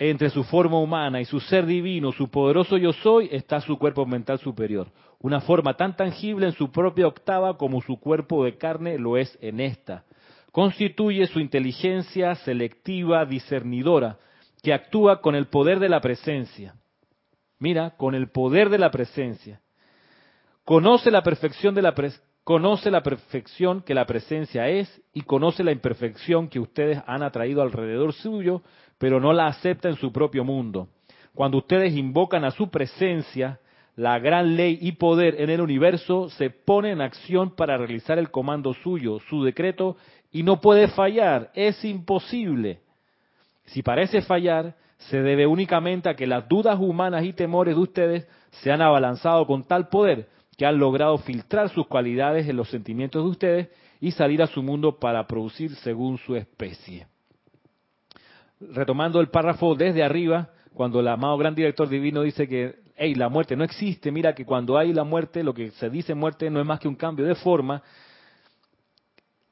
[0.00, 4.06] entre su forma humana y su ser divino, su poderoso yo soy, está su cuerpo
[4.06, 8.98] mental superior, una forma tan tangible en su propia octava como su cuerpo de carne
[8.98, 10.04] lo es en esta.
[10.52, 14.16] Constituye su inteligencia selectiva, discernidora,
[14.62, 16.76] que actúa con el poder de la presencia.
[17.58, 19.60] Mira, con el poder de la presencia.
[20.64, 21.94] Conoce la perfección de la
[22.42, 27.60] conoce la perfección que la presencia es y conoce la imperfección que ustedes han atraído
[27.60, 28.62] alrededor suyo,
[29.00, 30.88] pero no la acepta en su propio mundo.
[31.34, 33.58] Cuando ustedes invocan a su presencia,
[33.96, 38.30] la gran ley y poder en el universo se pone en acción para realizar el
[38.30, 39.96] comando suyo, su decreto,
[40.30, 42.80] y no puede fallar, es imposible.
[43.64, 48.28] Si parece fallar, se debe únicamente a que las dudas humanas y temores de ustedes
[48.50, 50.28] se han abalanzado con tal poder
[50.58, 54.62] que han logrado filtrar sus cualidades en los sentimientos de ustedes y salir a su
[54.62, 57.06] mundo para producir según su especie.
[58.60, 63.30] Retomando el párrafo desde arriba, cuando el amado gran director divino dice que hey, la
[63.30, 66.60] muerte no existe, mira que cuando hay la muerte, lo que se dice muerte no
[66.60, 67.82] es más que un cambio de forma.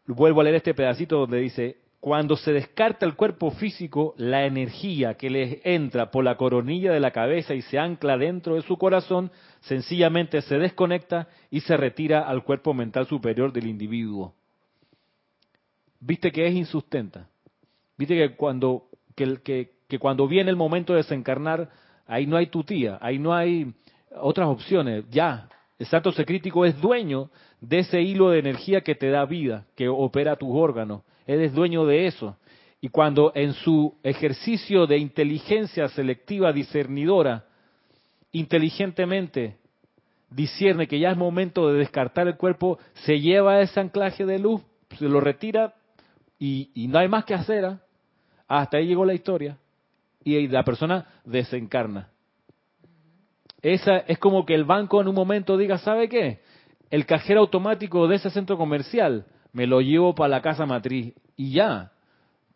[0.06, 5.14] Vuelvo a leer este pedacito donde dice, cuando se descarta el cuerpo físico, la energía
[5.14, 8.76] que les entra por la coronilla de la cabeza y se ancla dentro de su
[8.76, 14.34] corazón, sencillamente se desconecta y se retira al cuerpo mental superior del individuo.
[16.00, 17.28] ¿Viste que es insustenta?
[17.96, 18.88] ¿Viste que cuando,
[19.42, 21.68] que, cuando viene el momento de desencarnar,
[22.06, 23.72] ahí no hay tutía, ahí no hay
[24.20, 25.48] otras opciones, ya,
[25.78, 29.88] el santo secrítico es dueño de ese hilo de energía que te da vida, que
[29.88, 32.36] opera tus órganos él es dueño de eso.
[32.80, 37.44] Y cuando en su ejercicio de inteligencia selectiva discernidora,
[38.32, 39.58] inteligentemente
[40.30, 44.62] discierne que ya es momento de descartar el cuerpo, se lleva ese anclaje de luz,
[44.98, 45.74] se lo retira
[46.38, 47.64] y, no hay más que hacer.
[47.66, 47.80] ¿ah?
[48.49, 49.59] Hasta ahí llegó la historia.
[50.24, 52.09] Y la persona desencarna.
[53.62, 56.40] Esa es como que el banco en un momento diga, ¿sabe qué?
[56.90, 61.53] El cajero automático de ese centro comercial me lo llevo para la casa matriz y
[61.53, 61.92] ya.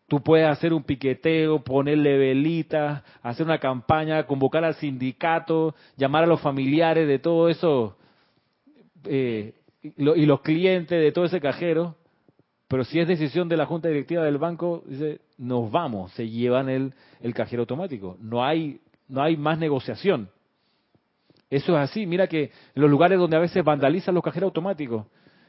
[0.09, 6.26] Tú puedes hacer un piqueteo, ponerle velitas, hacer una campaña, convocar al sindicato, llamar a
[6.26, 7.97] los familiares de todo eso
[9.05, 11.97] eh, y los clientes de todo ese cajero.
[12.68, 16.68] Pero si es decisión de la junta directiva del banco, dice, nos vamos, se llevan
[16.68, 18.16] el, el cajero automático.
[18.20, 20.30] No hay, no hay más negociación.
[21.51, 22.07] Eso es así.
[22.07, 25.07] Mira que en los lugares donde a veces vandalizan los cajeros automáticos,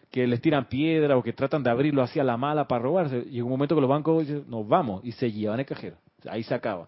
[0.10, 3.24] que les tiran piedra o que tratan de abrirlo hacia la mala para robarse.
[3.32, 5.98] En un momento que los bancos dicen, nos vamos, y se llevan el cajero.
[6.28, 6.88] Ahí se acaba.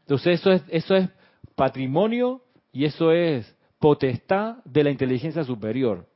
[0.00, 1.08] Entonces eso es, eso es
[1.54, 2.42] patrimonio
[2.72, 6.06] y eso es potestad de la inteligencia superior.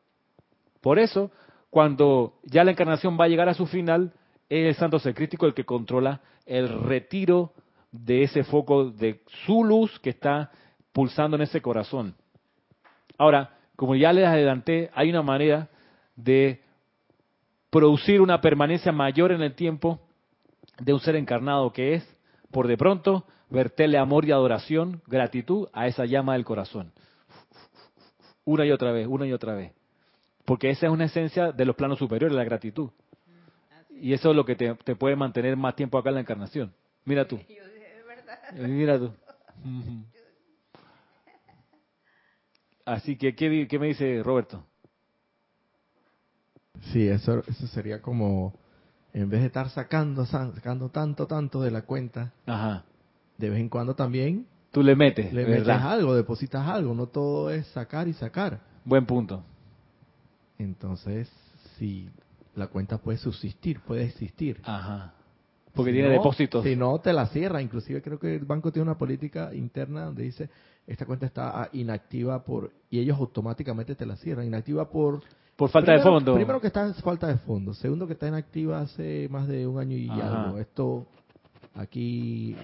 [0.82, 1.30] Por eso,
[1.70, 4.12] cuando ya la encarnación va a llegar a su final,
[4.49, 7.53] es el santo ser crítico el que controla el retiro
[7.90, 10.51] de ese foco de su luz que está
[10.92, 12.14] pulsando en ese corazón.
[13.18, 15.68] Ahora, como ya les adelanté, hay una manera
[16.14, 16.62] de
[17.70, 20.01] producir una permanencia mayor en el tiempo
[20.78, 22.16] de un ser encarnado que es,
[22.51, 26.92] por de pronto, verterle amor y adoración, gratitud a esa llama del corazón.
[28.44, 29.72] Una y otra vez, una y otra vez.
[30.44, 32.90] Porque esa es una esencia de los planos superiores, la gratitud.
[34.01, 36.72] Y eso es lo que te, te puede mantener más tiempo acá en la encarnación.
[37.05, 37.38] Mira tú.
[37.49, 39.12] Eh, Mira tú.
[42.84, 44.64] Así que, ¿qué, qué me dice Roberto?
[46.92, 48.55] Sí, eso, eso sería como,
[49.12, 52.84] en vez de estar sacando, sacando tanto, tanto de la cuenta, Ajá.
[53.38, 55.90] de vez en cuando también Tú le metes, le metes ¿verdad?
[55.92, 58.61] algo, depositas algo, no todo es sacar y sacar.
[58.84, 59.42] Buen punto.
[60.59, 61.28] Entonces,
[61.78, 62.09] si
[62.57, 64.61] la cuenta puede subsistir, puede existir.
[64.64, 65.12] Ajá.
[65.74, 66.64] Porque Si tiene no- depósitos.
[66.64, 67.61] Si no, te la cierra.
[67.62, 70.48] Inclusive creo que el banco tiene una política interna donde dice,
[70.86, 72.72] esta cuenta está ah, inactiva por...
[72.90, 74.46] Y ellos automáticamente te la cierran.
[74.46, 75.22] Inactiva por...
[75.54, 76.34] Por falta de primero- fondo.
[76.34, 77.74] Primero que está en falta de fondo.
[77.74, 80.44] Segundo que está inactiva hace más de un año y Ajá.
[80.44, 80.59] algo.
[80.59, 81.07] Esto
[81.74, 82.57] aquí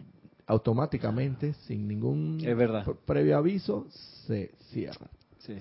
[0.47, 2.84] automáticamente, sin ningún Es verdad.
[2.84, 3.86] pre- previo aviso,
[4.26, 5.07] se cierra.
[5.38, 5.57] Sí.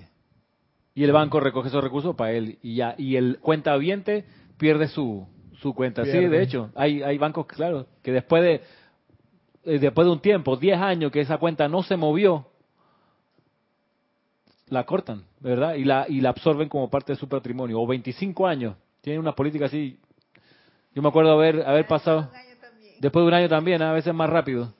[0.94, 2.94] Y el banco recoge esos recursos para él y ya.
[2.98, 4.24] Y el cuenta viente
[4.58, 5.26] pierde su,
[5.60, 6.04] su cuenta.
[6.04, 6.70] Sí, de hecho.
[6.74, 8.60] Hay, hay bancos, claro, que después de,
[9.64, 12.46] eh, después de un tiempo, 10 años que esa cuenta no se movió,
[14.68, 15.74] la cortan, ¿verdad?
[15.74, 17.80] Y la, y la absorben como parte de su patrimonio.
[17.80, 18.76] O 25 años.
[19.00, 19.98] Tienen una política así.
[20.94, 22.30] Yo me acuerdo haber, haber pasado.
[23.00, 24.72] Después de un año también, a veces más rápido.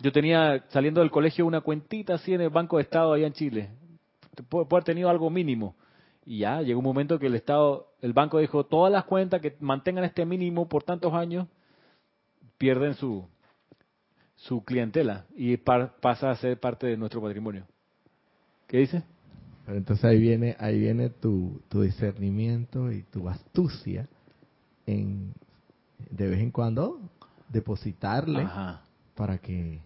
[0.00, 3.32] Yo tenía, saliendo del colegio, una cuentita así en el Banco de Estado allá en
[3.32, 3.70] Chile.
[4.42, 5.74] Puede, haber tenido algo mínimo.
[6.26, 9.56] Y ya, llegó un momento que el Estado, el banco dijo, todas las cuentas que
[9.60, 11.46] mantengan este mínimo por tantos años,
[12.56, 13.26] pierden su,
[14.36, 17.66] su clientela y par- pasa a ser parte de nuestro patrimonio.
[18.66, 19.02] ¿Qué dice?
[19.66, 24.08] Pero entonces ahí viene, ahí viene tu, tu discernimiento y tu astucia
[24.86, 25.32] en
[26.10, 27.00] de vez en cuando
[27.48, 28.82] depositarle Ajá.
[29.14, 29.80] para que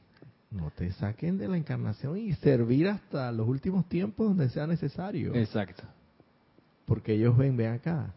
[0.51, 5.34] no te saquen de la encarnación y servir hasta los últimos tiempos donde sea necesario.
[5.34, 5.82] Exacto.
[6.86, 8.14] Porque ellos ven, ven acá.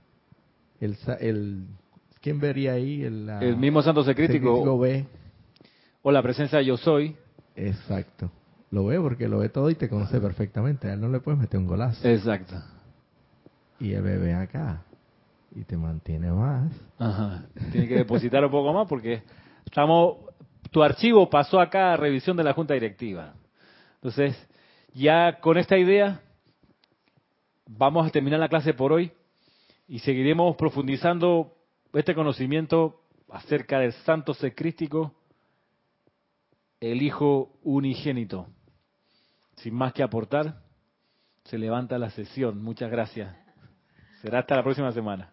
[0.79, 1.65] El, el,
[2.21, 3.03] ¿Quién vería ahí?
[3.03, 5.05] El, la- El mismo santo secrítico Secrítico ve.
[6.03, 7.15] o la presencia de yo soy.
[7.55, 8.31] Exacto.
[8.71, 10.87] Lo ve porque lo ve todo y te conoce perfectamente.
[10.89, 12.07] A él no le puedes meter un golazo.
[12.07, 12.55] Exacto.
[13.79, 14.83] Y el bebé acá.
[15.53, 16.71] Y te mantiene más.
[16.97, 17.43] Ajá.
[17.73, 19.21] Tiene que depositar un poco más porque
[19.65, 20.15] estamos,
[20.71, 23.35] tu archivo pasó acá a revisión de la junta directiva.
[23.95, 24.35] Entonces,
[24.93, 26.21] ya con esta idea,
[27.67, 29.11] vamos a terminar la clase por hoy
[29.87, 31.55] y seguiremos profundizando
[31.93, 35.13] este conocimiento acerca del santo secrístico,
[36.79, 38.47] el Hijo unigénito.
[39.57, 40.63] Sin más que aportar,
[41.43, 42.63] se levanta la sesión.
[42.63, 43.35] Muchas gracias.
[44.21, 45.31] Será hasta la próxima semana.